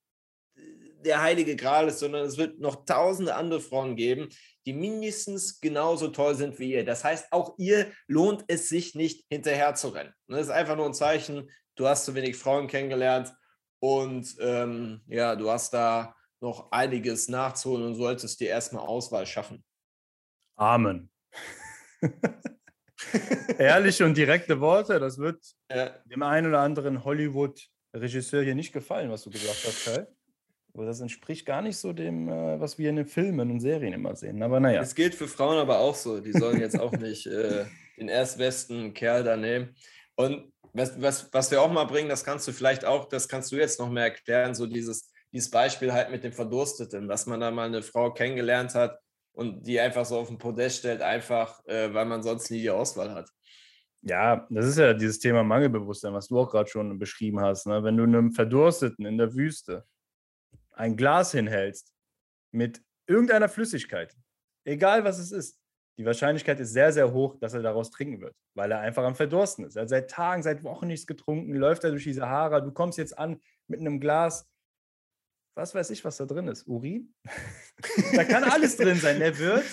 äh, 0.56 0.60
der 1.04 1.22
heilige 1.22 1.56
Gral 1.56 1.88
ist, 1.88 2.00
sondern 2.00 2.26
es 2.26 2.36
wird 2.36 2.60
noch 2.60 2.84
tausende 2.84 3.34
andere 3.34 3.60
Frauen 3.60 3.96
geben, 3.96 4.28
die 4.68 4.74
mindestens 4.74 5.60
genauso 5.62 6.08
toll 6.08 6.34
sind 6.34 6.58
wie 6.58 6.74
ihr. 6.74 6.84
Das 6.84 7.02
heißt, 7.02 7.32
auch 7.32 7.54
ihr 7.56 7.90
lohnt 8.06 8.44
es 8.48 8.68
sich 8.68 8.94
nicht 8.94 9.24
hinterher 9.30 9.74
zu 9.74 9.88
rennen. 9.88 10.12
Das 10.26 10.42
ist 10.42 10.50
einfach 10.50 10.76
nur 10.76 10.84
ein 10.84 10.92
Zeichen, 10.92 11.50
du 11.74 11.88
hast 11.88 12.04
zu 12.04 12.14
wenig 12.14 12.36
Frauen 12.36 12.66
kennengelernt 12.66 13.34
und 13.80 14.36
ähm, 14.40 15.00
ja, 15.06 15.36
du 15.36 15.50
hast 15.50 15.72
da 15.72 16.14
noch 16.40 16.70
einiges 16.70 17.28
nachzuholen 17.28 17.86
und 17.86 17.94
solltest 17.94 18.40
dir 18.40 18.50
erstmal 18.50 18.84
Auswahl 18.84 19.24
schaffen. 19.24 19.64
Amen. 20.56 21.10
Ehrliche 23.58 24.04
und 24.04 24.18
direkte 24.18 24.60
Worte, 24.60 25.00
das 25.00 25.16
wird 25.16 25.42
ja. 25.72 25.98
dem 26.04 26.22
einen 26.22 26.48
oder 26.48 26.60
anderen 26.60 27.04
Hollywood-Regisseur 27.04 28.42
hier 28.42 28.54
nicht 28.54 28.74
gefallen, 28.74 29.10
was 29.10 29.22
du 29.22 29.30
gesagt 29.30 29.64
hast, 29.66 29.84
Kai. 29.86 30.06
Aber 30.74 30.86
das 30.86 31.00
entspricht 31.00 31.46
gar 31.46 31.62
nicht 31.62 31.76
so 31.76 31.92
dem, 31.92 32.28
äh, 32.28 32.60
was 32.60 32.78
wir 32.78 32.90
in 32.90 32.96
den 32.96 33.06
Filmen 33.06 33.50
und 33.50 33.60
Serien 33.60 33.92
immer 33.92 34.14
sehen. 34.14 34.42
Aber 34.42 34.60
naja. 34.60 34.80
Es 34.80 34.94
gilt 34.94 35.14
für 35.14 35.28
Frauen 35.28 35.58
aber 35.58 35.78
auch 35.78 35.94
so. 35.94 36.20
Die 36.20 36.32
sollen 36.32 36.60
jetzt 36.60 36.78
auch 36.78 36.92
nicht 36.92 37.26
äh, 37.26 37.64
den 37.98 38.08
erstbesten 38.08 38.94
Kerl 38.94 39.24
da 39.24 39.36
nehmen. 39.36 39.74
Und 40.14 40.52
was, 40.72 41.00
was, 41.00 41.32
was 41.32 41.50
wir 41.50 41.62
auch 41.62 41.72
mal 41.72 41.84
bringen, 41.84 42.08
das 42.08 42.24
kannst 42.24 42.46
du 42.46 42.52
vielleicht 42.52 42.84
auch, 42.84 43.08
das 43.08 43.28
kannst 43.28 43.50
du 43.52 43.56
jetzt 43.56 43.80
noch 43.80 43.90
mehr 43.90 44.04
erklären, 44.04 44.54
so 44.54 44.66
dieses, 44.66 45.10
dieses 45.32 45.50
Beispiel 45.50 45.92
halt 45.92 46.10
mit 46.10 46.24
dem 46.24 46.32
Verdursteten, 46.32 47.08
dass 47.08 47.26
man 47.26 47.40
da 47.40 47.50
mal 47.50 47.66
eine 47.66 47.82
Frau 47.82 48.12
kennengelernt 48.12 48.74
hat 48.74 48.98
und 49.32 49.66
die 49.66 49.80
einfach 49.80 50.04
so 50.04 50.18
auf 50.18 50.28
den 50.28 50.38
Podest 50.38 50.78
stellt, 50.78 51.02
einfach 51.02 51.64
äh, 51.66 51.92
weil 51.92 52.04
man 52.04 52.22
sonst 52.22 52.50
nie 52.50 52.60
die 52.60 52.70
Auswahl 52.70 53.12
hat. 53.12 53.28
Ja, 54.02 54.46
das 54.50 54.66
ist 54.66 54.78
ja 54.78 54.94
dieses 54.94 55.18
Thema 55.18 55.42
Mangelbewusstsein, 55.42 56.14
was 56.14 56.28
du 56.28 56.38
auch 56.38 56.50
gerade 56.50 56.68
schon 56.68 56.98
beschrieben 56.98 57.40
hast. 57.40 57.66
Ne? 57.66 57.82
Wenn 57.82 57.96
du 57.96 58.04
einem 58.04 58.32
Verdursteten 58.32 59.04
in 59.04 59.18
der 59.18 59.34
Wüste 59.34 59.84
ein 60.78 60.96
Glas 60.96 61.32
hinhältst 61.32 61.92
mit 62.52 62.82
irgendeiner 63.06 63.48
Flüssigkeit, 63.48 64.16
egal 64.64 65.04
was 65.04 65.18
es 65.18 65.32
ist, 65.32 65.58
die 65.98 66.04
Wahrscheinlichkeit 66.04 66.60
ist 66.60 66.72
sehr, 66.72 66.92
sehr 66.92 67.12
hoch, 67.12 67.36
dass 67.40 67.54
er 67.54 67.62
daraus 67.62 67.90
trinken 67.90 68.20
wird, 68.20 68.36
weil 68.54 68.70
er 68.70 68.78
einfach 68.78 69.02
am 69.02 69.16
Verdursten 69.16 69.64
ist. 69.64 69.74
Er 69.74 69.82
hat 69.82 69.88
seit 69.88 70.10
Tagen, 70.10 70.44
seit 70.44 70.62
Wochen 70.62 70.86
nichts 70.86 71.08
getrunken, 71.08 71.52
läuft 71.54 71.82
er 71.82 71.90
durch 71.90 72.04
die 72.04 72.12
Sahara. 72.12 72.60
Du 72.60 72.70
kommst 72.70 72.98
jetzt 72.98 73.18
an 73.18 73.40
mit 73.66 73.80
einem 73.80 73.98
Glas, 73.98 74.48
was 75.56 75.74
weiß 75.74 75.90
ich, 75.90 76.04
was 76.04 76.16
da 76.16 76.24
drin 76.24 76.46
ist. 76.46 76.68
Urin? 76.68 77.12
da 78.14 78.22
kann 78.22 78.44
alles 78.44 78.76
drin 78.76 78.96
sein. 78.96 79.18
Der 79.18 79.36
wird, 79.36 79.64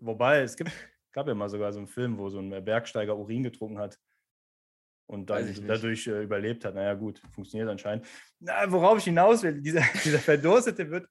wobei 0.00 0.40
es 0.40 0.56
gibt, 0.56 0.72
gab 1.12 1.28
ja 1.28 1.34
mal 1.34 1.48
sogar 1.48 1.72
so 1.72 1.78
einen 1.78 1.86
Film, 1.86 2.18
wo 2.18 2.28
so 2.28 2.40
ein 2.40 2.64
Bergsteiger 2.64 3.16
Urin 3.16 3.44
getrunken 3.44 3.78
hat 3.78 4.00
und 5.10 5.28
dann 5.28 5.52
dadurch 5.66 6.06
äh, 6.06 6.22
überlebt 6.22 6.64
hat. 6.64 6.76
Naja, 6.76 6.94
gut, 6.94 7.20
funktioniert 7.32 7.68
anscheinend. 7.68 8.06
Na, 8.38 8.70
worauf 8.70 8.98
ich 8.98 9.04
hinaus 9.04 9.42
will, 9.42 9.60
dieser, 9.60 9.82
dieser 10.04 10.20
Verdurstete 10.20 10.88
wird 10.88 11.08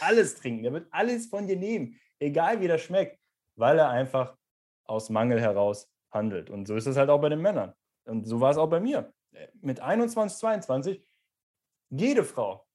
alles 0.00 0.36
trinken, 0.36 0.62
der 0.62 0.72
wird 0.72 0.88
alles 0.90 1.26
von 1.26 1.46
dir 1.46 1.56
nehmen, 1.56 2.00
egal 2.18 2.60
wie 2.60 2.68
das 2.68 2.80
schmeckt, 2.80 3.20
weil 3.56 3.78
er 3.78 3.90
einfach 3.90 4.36
aus 4.84 5.10
Mangel 5.10 5.38
heraus 5.38 5.92
handelt. 6.10 6.48
Und 6.48 6.66
so 6.66 6.76
ist 6.76 6.86
es 6.86 6.96
halt 6.96 7.10
auch 7.10 7.20
bei 7.20 7.28
den 7.28 7.42
Männern. 7.42 7.74
Und 8.04 8.24
so 8.24 8.40
war 8.40 8.50
es 8.50 8.56
auch 8.56 8.70
bei 8.70 8.80
mir. 8.80 9.12
Mit 9.60 9.80
21, 9.80 10.38
22, 10.38 11.04
jede 11.90 12.24
Frau, 12.24 12.66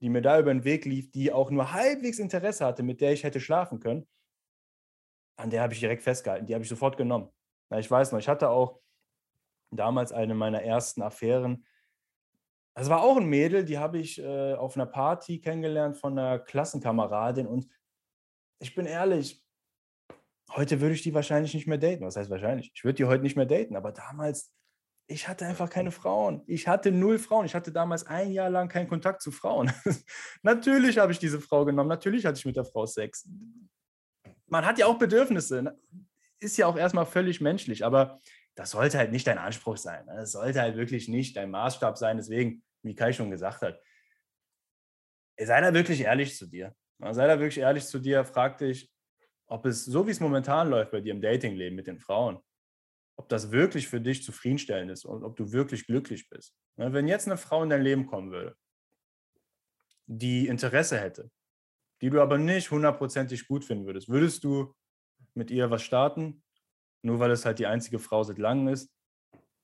die 0.00 0.10
mir 0.10 0.22
da 0.22 0.38
über 0.38 0.54
den 0.54 0.62
Weg 0.64 0.84
lief, 0.84 1.10
die 1.10 1.32
auch 1.32 1.50
nur 1.50 1.72
halbwegs 1.72 2.20
Interesse 2.20 2.64
hatte, 2.64 2.84
mit 2.84 3.00
der 3.00 3.12
ich 3.12 3.24
hätte 3.24 3.40
schlafen 3.40 3.80
können, 3.80 4.06
an 5.36 5.50
der 5.50 5.62
habe 5.62 5.72
ich 5.72 5.80
direkt 5.80 6.02
festgehalten. 6.02 6.46
Die 6.46 6.54
habe 6.54 6.62
ich 6.62 6.70
sofort 6.70 6.96
genommen. 6.96 7.30
Na, 7.68 7.80
ich 7.80 7.90
weiß 7.90 8.12
noch, 8.12 8.20
ich 8.20 8.28
hatte 8.28 8.48
auch 8.50 8.80
damals 9.70 10.12
eine 10.12 10.34
meiner 10.34 10.62
ersten 10.62 11.02
Affären. 11.02 11.64
Es 12.74 12.88
war 12.88 13.02
auch 13.02 13.16
ein 13.16 13.26
Mädel, 13.26 13.64
die 13.64 13.78
habe 13.78 13.98
ich 13.98 14.18
äh, 14.20 14.54
auf 14.54 14.76
einer 14.76 14.86
Party 14.86 15.40
kennengelernt 15.40 15.96
von 15.96 16.18
einer 16.18 16.38
Klassenkameradin. 16.38 17.46
Und 17.46 17.68
ich 18.58 18.74
bin 18.74 18.86
ehrlich, 18.86 19.44
heute 20.54 20.80
würde 20.80 20.94
ich 20.94 21.02
die 21.02 21.14
wahrscheinlich 21.14 21.54
nicht 21.54 21.66
mehr 21.66 21.78
daten. 21.78 22.04
Was 22.04 22.16
heißt 22.16 22.30
wahrscheinlich? 22.30 22.72
Ich 22.74 22.84
würde 22.84 22.96
die 22.96 23.04
heute 23.04 23.22
nicht 23.22 23.36
mehr 23.36 23.46
daten. 23.46 23.76
Aber 23.76 23.92
damals, 23.92 24.52
ich 25.06 25.28
hatte 25.28 25.46
einfach 25.46 25.68
keine 25.68 25.90
Frauen. 25.90 26.42
Ich 26.46 26.68
hatte 26.68 26.92
null 26.92 27.18
Frauen. 27.18 27.46
Ich 27.46 27.54
hatte 27.54 27.72
damals 27.72 28.06
ein 28.06 28.30
Jahr 28.30 28.50
lang 28.50 28.68
keinen 28.68 28.88
Kontakt 28.88 29.22
zu 29.22 29.32
Frauen. 29.32 29.72
natürlich 30.42 30.98
habe 30.98 31.12
ich 31.12 31.18
diese 31.18 31.40
Frau 31.40 31.64
genommen. 31.64 31.88
Natürlich 31.88 32.24
hatte 32.26 32.38
ich 32.38 32.46
mit 32.46 32.56
der 32.56 32.64
Frau 32.64 32.86
Sex. 32.86 33.28
Man 34.46 34.64
hat 34.64 34.78
ja 34.78 34.86
auch 34.86 34.98
Bedürfnisse. 34.98 35.62
Ne? 35.62 35.78
Ist 36.38 36.56
ja 36.56 36.66
auch 36.66 36.76
erstmal 36.76 37.06
völlig 37.06 37.40
menschlich. 37.40 37.84
Aber 37.84 38.20
das 38.54 38.70
sollte 38.72 38.98
halt 38.98 39.12
nicht 39.12 39.26
dein 39.26 39.38
Anspruch 39.38 39.76
sein. 39.76 40.04
Ne? 40.06 40.16
Das 40.16 40.32
sollte 40.32 40.60
halt 40.60 40.76
wirklich 40.76 41.08
nicht 41.08 41.36
dein 41.36 41.50
Maßstab 41.50 41.96
sein. 41.96 42.16
Deswegen, 42.16 42.62
wie 42.82 42.94
Kai 42.94 43.12
schon 43.12 43.30
gesagt 43.30 43.62
hat, 43.62 43.80
sei 45.38 45.60
da 45.60 45.72
wirklich 45.72 46.02
ehrlich 46.02 46.36
zu 46.36 46.46
dir. 46.46 46.74
Sei 46.98 47.26
da 47.26 47.38
wirklich 47.38 47.58
ehrlich 47.58 47.86
zu 47.86 47.98
dir, 47.98 48.24
frag 48.24 48.58
dich, 48.58 48.92
ob 49.46 49.66
es, 49.66 49.84
so 49.84 50.06
wie 50.06 50.10
es 50.10 50.20
momentan 50.20 50.68
läuft 50.68 50.90
bei 50.90 51.00
dir 51.00 51.12
im 51.12 51.22
Datingleben 51.22 51.74
mit 51.74 51.86
den 51.86 51.98
Frauen, 51.98 52.38
ob 53.16 53.28
das 53.28 53.50
wirklich 53.50 53.88
für 53.88 54.00
dich 54.00 54.22
zufriedenstellend 54.22 54.90
ist 54.90 55.04
und 55.04 55.24
ob 55.24 55.36
du 55.36 55.50
wirklich 55.52 55.86
glücklich 55.86 56.28
bist. 56.28 56.54
Ne? 56.76 56.92
Wenn 56.92 57.08
jetzt 57.08 57.26
eine 57.26 57.36
Frau 57.36 57.62
in 57.62 57.70
dein 57.70 57.82
Leben 57.82 58.06
kommen 58.06 58.30
würde, 58.30 58.54
die 60.06 60.46
Interesse 60.46 61.00
hätte, 61.00 61.30
die 62.02 62.10
du 62.10 62.20
aber 62.20 62.38
nicht 62.38 62.70
hundertprozentig 62.70 63.46
gut 63.46 63.64
finden 63.64 63.86
würdest, 63.86 64.08
würdest 64.08 64.44
du 64.44 64.74
mit 65.34 65.50
ihr 65.50 65.70
was 65.70 65.82
starten? 65.82 66.42
Nur 67.02 67.18
weil 67.18 67.30
es 67.30 67.44
halt 67.44 67.58
die 67.58 67.66
einzige 67.66 67.98
Frau 67.98 68.22
seit 68.22 68.38
langem 68.38 68.68
ist. 68.68 68.90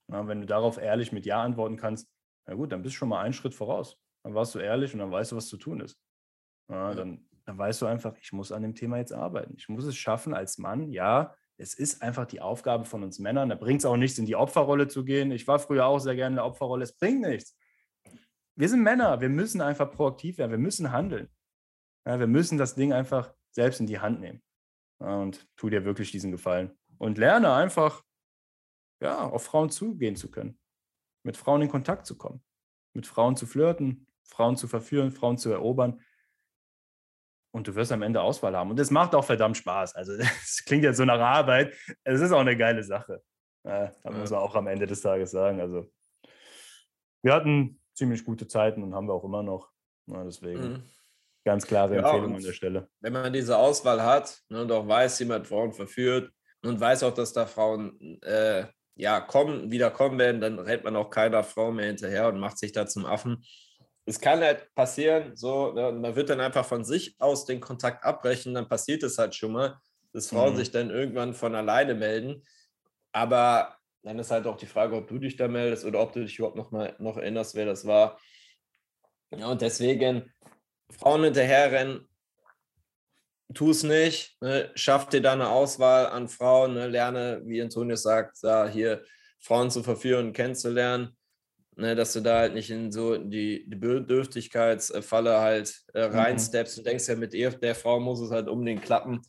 Na, 0.09 0.27
wenn 0.29 0.41
du 0.41 0.47
darauf 0.47 0.79
ehrlich 0.79 1.13
mit 1.13 1.27
Ja 1.27 1.43
antworten 1.43 1.77
kannst, 1.77 2.09
na 2.47 2.55
gut, 2.55 2.73
dann 2.73 2.83
bist 2.83 2.95
du 2.95 2.99
schon 2.99 3.09
mal 3.09 3.23
einen 3.23 3.33
Schritt 3.33 3.55
voraus. 3.55 3.99
Dann 4.23 4.35
warst 4.35 4.55
du 4.55 4.59
ehrlich 4.59 4.93
und 4.93 5.01
dann 5.01 5.11
weißt 5.11 5.33
du, 5.33 5.37
was 5.37 5.49
zu 5.49 5.57
tun 5.57 5.81
ist. 5.81 5.99
Na, 6.69 6.95
dann, 6.95 7.29
dann 7.45 7.59
weißt 7.59 7.83
du 7.83 7.87
einfach, 7.87 8.17
ich 8.19 8.33
muss 8.33 8.53
an 8.53 8.63
dem 8.63 8.75
Thema 8.75 8.99
jetzt 8.99 9.13
arbeiten. 9.13 9.55
Ich 9.57 9.69
muss 9.69 9.85
es 9.85 9.97
schaffen 9.97 10.35
als 10.35 10.59
Mann. 10.59 10.91
Ja, 10.93 11.35
es 11.59 11.75
ist 11.75 12.03
einfach 12.03 12.27
die 12.27 12.41
Aufgabe 12.41 12.85
von 12.85 13.03
uns 13.03 13.19
Männern. 13.19 13.49
Da 13.49 13.55
bringt 13.55 13.81
es 13.81 13.85
auch 13.85 13.97
nichts, 13.97 14.19
in 14.19 14.27
die 14.27 14.37
Opferrolle 14.37 14.89
zu 14.89 15.05
gehen. 15.05 15.31
Ich 15.31 15.47
war 15.47 15.59
früher 15.59 15.87
auch 15.87 15.99
sehr 15.99 16.15
gerne 16.15 16.35
in 16.35 16.37
der 16.37 16.47
Opferrolle. 16.47 16.85
Es 16.85 16.97
bringt 16.97 17.23
nichts. 17.23 17.57
Wir 18.57 18.69
sind 18.69 18.83
Männer. 18.83 19.21
Wir 19.21 19.29
müssen 19.29 19.61
einfach 19.61 19.91
proaktiv 19.91 20.39
werden. 20.39 20.51
Wir 20.51 20.59
müssen 20.59 20.93
handeln. 20.93 21.29
Ja, 22.07 22.19
wir 22.19 22.27
müssen 22.27 22.59
das 22.59 22.75
Ding 22.75 22.93
einfach 22.93 23.33
selbst 23.51 23.81
in 23.81 23.87
die 23.87 23.99
Hand 23.99 24.21
nehmen. 24.21 24.43
Ja, 25.01 25.17
und 25.17 25.47
tu 25.57 25.69
dir 25.69 25.85
wirklich 25.85 26.11
diesen 26.11 26.31
Gefallen 26.31 26.77
und 26.99 27.19
lerne 27.19 27.53
einfach, 27.53 28.03
ja, 29.01 29.29
auf 29.29 29.45
Frauen 29.45 29.71
zugehen 29.71 30.17
zu 30.17 30.31
können, 30.31 30.59
mit 31.23 31.37
Frauen 31.37 31.63
in 31.63 31.69
Kontakt 31.69 32.07
zu 32.07 32.17
kommen, 32.17 32.43
mit 32.95 33.07
Frauen 33.07 33.37
zu 33.37 33.47
flirten, 33.47 34.07
Frauen 34.25 34.57
zu 34.57 34.69
verführen, 34.69 35.11
Frauen 35.11 35.39
zu 35.39 35.51
erobern. 35.51 36.03
Und 37.53 37.69
du 37.69 37.75
wirst 37.75 37.93
am 37.93 38.03
Ende 38.03 38.21
Auswahl 38.21 38.55
haben. 38.57 38.71
Und 38.71 38.81
es 38.81 38.91
macht 38.91 39.15
auch 39.15 39.25
verdammt 39.25 39.57
Spaß. 39.57 39.95
Also, 39.95 40.13
es 40.43 40.63
klingt 40.67 40.85
jetzt 40.85 40.99
so 40.99 41.05
nach 41.05 41.21
Arbeit. 41.21 41.75
Es 42.05 42.21
ist 42.21 42.33
auch 42.33 42.41
eine 42.41 42.57
geile 42.57 42.83
Sache. 42.83 43.23
Ja, 43.65 43.93
da 44.03 44.11
muss 44.11 44.31
man 44.31 44.41
auch 44.41 44.55
am 44.55 44.67
Ende 44.67 44.87
des 44.87 45.01
Tages 45.01 45.31
sagen. 45.31 45.61
Also, 45.61 45.91
wir 47.23 47.33
hatten 47.33 47.81
ziemlich 47.95 48.25
gute 48.25 48.47
Zeiten 48.47 48.83
und 48.83 48.95
haben 48.95 49.09
wir 49.09 49.15
auch 49.15 49.25
immer 49.25 49.43
noch. 49.43 49.73
Ja, 50.07 50.23
deswegen. 50.23 50.61
Mhm. 50.61 50.83
Ganz 51.45 51.67
klare 51.67 51.95
ja, 51.95 52.03
Empfehlung 52.03 52.37
an 52.37 52.43
der 52.43 52.53
Stelle. 52.53 52.89
Wenn 53.01 53.13
man 53.13 53.33
diese 53.33 53.57
Auswahl 53.57 54.03
hat 54.03 54.43
ne, 54.49 54.63
und 54.63 54.73
auch 54.73 54.87
weiß, 54.87 55.21
wie 55.21 55.27
man 55.27 55.45
Frauen 55.45 55.73
verführt, 55.73 56.33
und 56.67 56.81
weiß 56.81 57.03
auch, 57.05 57.15
dass 57.15 57.33
da 57.33 57.47
Frauen 57.47 58.21
äh, 58.23 58.67
ja 58.95 59.21
kommen, 59.21 59.71
wieder 59.71 59.91
kommen 59.91 60.19
werden, 60.19 60.41
dann 60.41 60.59
rennt 60.59 60.85
man 60.85 60.97
auch 60.97 61.11
keiner 61.11 61.45
Frau 61.45 61.71
mehr 61.71 61.87
hinterher 61.87 62.29
und 62.29 62.39
macht 62.39 62.59
sich 62.59 62.73
da 62.73 62.87
zum 62.87 63.07
Affen. 63.07 63.45
Es 64.05 64.21
kann 64.21 64.41
halt 64.41 64.73
passieren, 64.75 65.37
so, 65.37 65.73
ne, 65.73 65.93
man 65.93 66.15
wird 66.17 66.31
dann 66.31 66.41
einfach 66.41 66.65
von 66.65 66.85
sich 66.85 67.17
aus 67.19 67.45
den 67.45 67.61
Kontakt 67.61 68.05
abbrechen, 68.05 68.55
dann 68.55 68.69
passiert 68.69 69.03
es 69.03 69.19
halt 69.19 69.35
schon 69.35 69.53
mal, 69.53 69.79
dass 70.13 70.29
Frauen 70.29 70.55
mhm. 70.55 70.57
sich 70.57 70.71
dann 70.71 70.91
irgendwann 70.91 71.35
von 71.35 71.55
alleine 71.55 71.95
melden. 71.95 72.43
Aber 73.13 73.77
dann 74.03 74.19
ist 74.19 74.31
halt 74.31 74.47
auch 74.47 74.57
die 74.57 74.67
Frage, 74.67 74.95
ob 74.95 75.09
du 75.09 75.19
dich 75.19 75.37
da 75.37 75.49
meldest 75.49 75.85
oder 75.85 76.01
ob 76.01 76.13
du 76.13 76.21
dich 76.21 76.39
überhaupt 76.39 76.57
noch 76.57 76.71
mal 76.71 76.95
noch 76.99 77.17
erinnerst, 77.17 77.55
wer 77.55 77.67
das 77.67 77.87
war. 77.87 78.19
Ja, 79.37 79.49
und 79.49 79.61
deswegen 79.61 80.33
Frauen 80.91 81.25
hinterherrennen, 81.25 82.09
tu 83.55 83.71
es 83.71 83.83
nicht, 83.83 84.37
ne? 84.41 84.71
schaff 84.75 85.09
dir 85.09 85.23
da 85.23 85.33
eine 85.33 85.49
Auswahl 85.49 86.07
an 86.07 86.29
Frauen, 86.29 86.75
ne? 86.75 86.89
lerne, 86.89 87.43
wie 87.45 87.63
Antonius 87.63 88.03
sagt, 88.03 88.39
da 88.43 88.69
hier 88.69 89.03
Frauen 89.39 89.71
zu 89.71 89.83
verführen 89.83 90.29
und 90.29 90.33
kennenzulernen, 90.33 91.17
ne? 91.77 91.95
dass 91.95 92.13
du 92.13 92.21
da 92.21 92.39
halt 92.41 92.55
nicht 92.55 92.71
in 92.71 92.91
so 92.91 93.17
die, 93.17 93.69
die 93.69 93.77
Bedürftigkeitsfalle 93.77 95.41
halt 95.41 95.85
äh, 95.95 96.09
mhm. 96.09 96.15
reinsteppst. 96.15 96.77
Mhm. 96.77 96.83
Du 96.83 96.91
denkst 96.91 97.09
ja, 97.09 97.17
mit 97.17 97.33
der 97.33 97.75
Frau 97.75 98.01
muss 98.01 98.21
es 98.21 98.31
halt 98.31 98.49
unbedingt 98.49 98.83
klappen. 98.83 99.23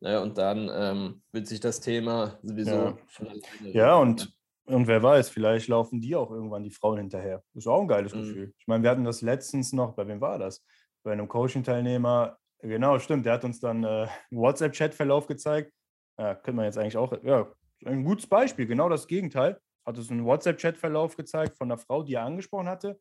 Ne? 0.00 0.20
Und 0.20 0.36
dann 0.36 0.68
ähm, 0.72 1.22
wird 1.32 1.46
sich 1.46 1.60
das 1.60 1.80
Thema 1.80 2.38
sowieso 2.42 2.70
ja. 2.70 2.98
von 3.06 3.28
alleine. 3.28 3.72
Ja, 3.72 3.94
und, 3.96 4.36
und 4.64 4.86
wer 4.86 5.02
weiß, 5.02 5.28
vielleicht 5.28 5.68
laufen 5.68 6.00
die 6.00 6.14
auch 6.16 6.30
irgendwann 6.30 6.64
die 6.64 6.70
Frauen 6.70 6.98
hinterher. 6.98 7.42
Das 7.54 7.64
ist 7.64 7.68
auch 7.68 7.80
ein 7.80 7.88
geiles 7.88 8.14
mhm. 8.14 8.20
Gefühl. 8.20 8.54
Ich 8.58 8.66
meine, 8.66 8.82
wir 8.82 8.90
hatten 8.90 9.04
das 9.04 9.22
letztens 9.22 9.72
noch, 9.72 9.94
bei 9.94 10.06
wem 10.06 10.20
war 10.20 10.38
das? 10.38 10.64
Bei 11.04 11.12
einem 11.12 11.28
Coaching-Teilnehmer, 11.28 12.36
Genau, 12.62 12.98
stimmt. 12.98 13.26
Der 13.26 13.34
hat 13.34 13.44
uns 13.44 13.60
dann 13.60 13.82
äh, 13.84 14.06
WhatsApp-Chat-Verlauf 14.30 15.26
gezeigt. 15.26 15.72
Ja, 16.18 16.34
könnte 16.34 16.52
man 16.52 16.66
jetzt 16.66 16.78
eigentlich 16.78 16.96
auch, 16.96 17.12
ja, 17.24 17.52
ein 17.84 18.04
gutes 18.04 18.26
Beispiel, 18.26 18.66
genau 18.66 18.88
das 18.88 19.06
Gegenteil. 19.08 19.60
Hat 19.84 19.98
uns 19.98 20.10
einen 20.10 20.24
WhatsApp-Chat-Verlauf 20.24 21.16
gezeigt 21.16 21.56
von 21.56 21.70
einer 21.70 21.78
Frau, 21.78 22.04
die 22.04 22.14
er 22.14 22.22
angesprochen 22.22 22.68
hatte. 22.68 23.00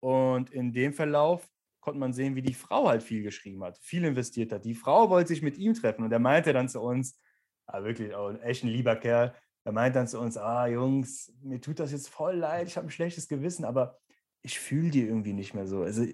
Und 0.00 0.50
in 0.50 0.72
dem 0.72 0.92
Verlauf 0.92 1.48
konnte 1.80 1.98
man 1.98 2.12
sehen, 2.12 2.36
wie 2.36 2.42
die 2.42 2.54
Frau 2.54 2.88
halt 2.88 3.02
viel 3.02 3.22
geschrieben 3.22 3.64
hat, 3.64 3.78
viel 3.78 4.04
investiert 4.04 4.52
hat. 4.52 4.64
Die 4.64 4.74
Frau 4.74 5.10
wollte 5.10 5.28
sich 5.28 5.42
mit 5.42 5.58
ihm 5.58 5.74
treffen 5.74 6.04
und 6.04 6.12
er 6.12 6.18
meinte 6.18 6.52
dann 6.52 6.68
zu 6.68 6.80
uns, 6.80 7.20
ah, 7.66 7.82
wirklich, 7.82 8.14
oh, 8.14 8.30
echt 8.42 8.64
ein 8.64 8.68
lieber 8.68 8.96
Kerl, 8.96 9.34
er 9.64 9.72
meinte 9.72 9.98
dann 9.98 10.08
zu 10.08 10.20
uns, 10.20 10.36
ah 10.36 10.66
Jungs, 10.66 11.32
mir 11.42 11.60
tut 11.60 11.80
das 11.80 11.92
jetzt 11.92 12.08
voll 12.08 12.36
leid, 12.36 12.68
ich 12.68 12.76
habe 12.76 12.86
ein 12.86 12.90
schlechtes 12.90 13.28
Gewissen, 13.28 13.64
aber 13.64 13.98
ich 14.42 14.58
fühle 14.58 14.90
die 14.90 15.02
irgendwie 15.02 15.32
nicht 15.32 15.54
mehr 15.54 15.66
so. 15.66 15.82
Also 15.82 16.06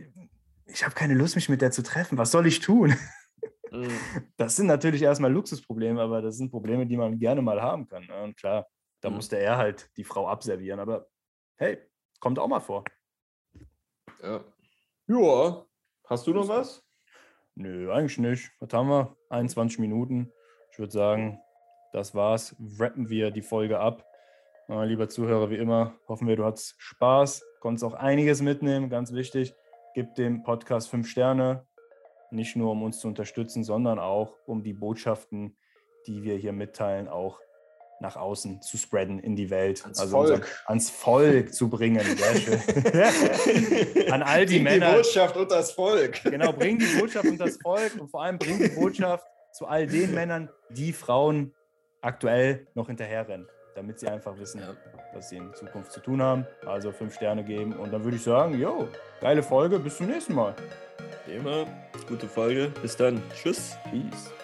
ich 0.73 0.85
habe 0.85 0.95
keine 0.95 1.15
Lust, 1.15 1.37
mich 1.37 1.49
mit 1.49 1.63
der 1.63 1.71
zu 1.71 1.83
treffen. 1.83 2.19
Was 2.19 2.31
soll 2.31 2.47
ich 2.47 2.61
tun? 2.61 2.95
Mhm. 3.73 3.89
Das 4.37 4.57
sind 4.57 4.67
natürlich 4.67 5.01
erstmal 5.01 5.33
Luxusprobleme, 5.33 6.03
aber 6.03 6.21
das 6.23 6.39
sind 6.39 6.51
Probleme, 6.51 6.89
die 6.89 6.97
man 6.97 7.21
gerne 7.21 7.41
mal 7.41 7.63
haben 7.63 7.87
kann. 7.87 8.05
Ne? 8.05 8.21
Und 8.25 8.37
klar, 8.37 8.67
da 9.01 9.09
mhm. 9.09 9.15
musste 9.15 9.39
er 9.39 9.59
halt 9.59 9.89
die 9.97 10.03
Frau 10.03 10.27
abservieren. 10.27 10.81
Aber 10.81 11.07
hey, 11.57 11.79
kommt 12.19 12.41
auch 12.41 12.49
mal 12.49 12.59
vor. 12.59 12.83
Ja. 14.25 14.45
Ja. 15.07 15.65
Hast 16.05 16.27
du 16.27 16.33
noch 16.33 16.49
was? 16.49 16.85
Nö, 17.55 17.93
eigentlich 17.93 18.19
nicht. 18.19 18.51
Was 18.59 18.73
haben 18.73 18.89
wir? 18.89 19.17
21 19.29 19.79
Minuten. 19.79 20.33
Ich 20.73 20.79
würde 20.81 20.93
sagen, 20.93 21.41
das 21.93 22.13
war's. 22.13 22.57
Rappen 22.79 23.09
wir 23.09 23.31
die 23.31 23.43
Folge 23.43 23.79
ab. 23.79 24.05
Lieber 24.69 25.09
Zuhörer, 25.09 25.51
wie 25.51 25.57
immer, 25.57 25.99
hoffen 26.07 26.29
wir, 26.29 26.37
du 26.37 26.45
hattest 26.45 26.77
Spaß, 26.79 27.45
konntest 27.59 27.85
auch 27.85 27.95
einiges 27.95 28.41
mitnehmen, 28.41 28.89
ganz 28.89 29.13
wichtig. 29.13 29.53
Gib 29.95 30.15
dem 30.15 30.43
Podcast 30.43 30.89
fünf 30.89 31.09
Sterne, 31.09 31.67
nicht 32.31 32.55
nur 32.55 32.71
um 32.71 32.83
uns 32.83 33.01
zu 33.01 33.09
unterstützen, 33.09 33.65
sondern 33.65 33.99
auch 33.99 34.37
um 34.47 34.63
die 34.63 34.73
Botschaften, 34.73 35.57
die 36.07 36.23
wir 36.23 36.37
hier 36.37 36.53
mitteilen, 36.53 37.09
auch 37.09 37.41
nach 38.01 38.17
außen 38.17 38.63
zu 38.63 38.79
spreaden 38.79 39.19
in 39.19 39.37
die 39.37 39.51
Welt. 39.51 39.83
Ans 39.83 39.99
also 39.99 40.17
Volk. 40.17 40.33
Unser, 40.33 40.47
ans 40.67 40.91
Volk 40.91 41.53
zu 41.53 41.69
bringen. 41.69 42.01
An 44.11 44.23
all 44.23 44.47
die 44.47 44.55
bring 44.55 44.63
Männer. 44.63 44.91
die 44.91 44.97
Botschaft 44.97 45.37
und 45.37 45.51
das 45.51 45.73
Volk. 45.73 46.23
Genau, 46.23 46.53
bring 46.53 46.79
die 46.79 46.87
Botschaft 46.99 47.27
und 47.27 47.39
das 47.39 47.59
Volk 47.61 48.01
und 48.01 48.09
vor 48.09 48.23
allem 48.23 48.39
bring 48.39 48.59
die 48.59 48.69
Botschaft 48.69 49.27
zu 49.53 49.67
all 49.67 49.87
den 49.87 50.15
Männern, 50.15 50.49
die 50.71 50.93
Frauen 50.93 51.53
aktuell 52.01 52.69
noch 52.75 52.87
hinterherrennen 52.87 53.49
damit 53.81 53.99
sie 53.99 54.09
einfach 54.09 54.39
wissen, 54.39 54.61
ja. 54.61 54.75
was 55.15 55.31
sie 55.31 55.39
in 55.39 55.55
Zukunft 55.55 55.91
zu 55.91 56.01
tun 56.01 56.21
haben. 56.21 56.47
Also 56.67 56.93
fünf 56.93 57.15
Sterne 57.15 57.43
geben 57.43 57.73
und 57.73 57.91
dann 57.93 58.05
würde 58.05 58.19
ich 58.19 58.23
sagen, 58.23 58.59
jo, 58.59 58.89
geile 59.23 59.43
Folge, 59.43 59.79
bis 59.79 59.97
zum 59.97 60.09
nächsten 60.09 60.35
Mal. 60.35 60.55
Immer, 61.27 61.67
gute 62.07 62.29
Folge, 62.29 62.71
bis 62.83 62.97
dann, 62.97 63.23
tschüss. 63.35 63.77
Peace. 63.91 64.40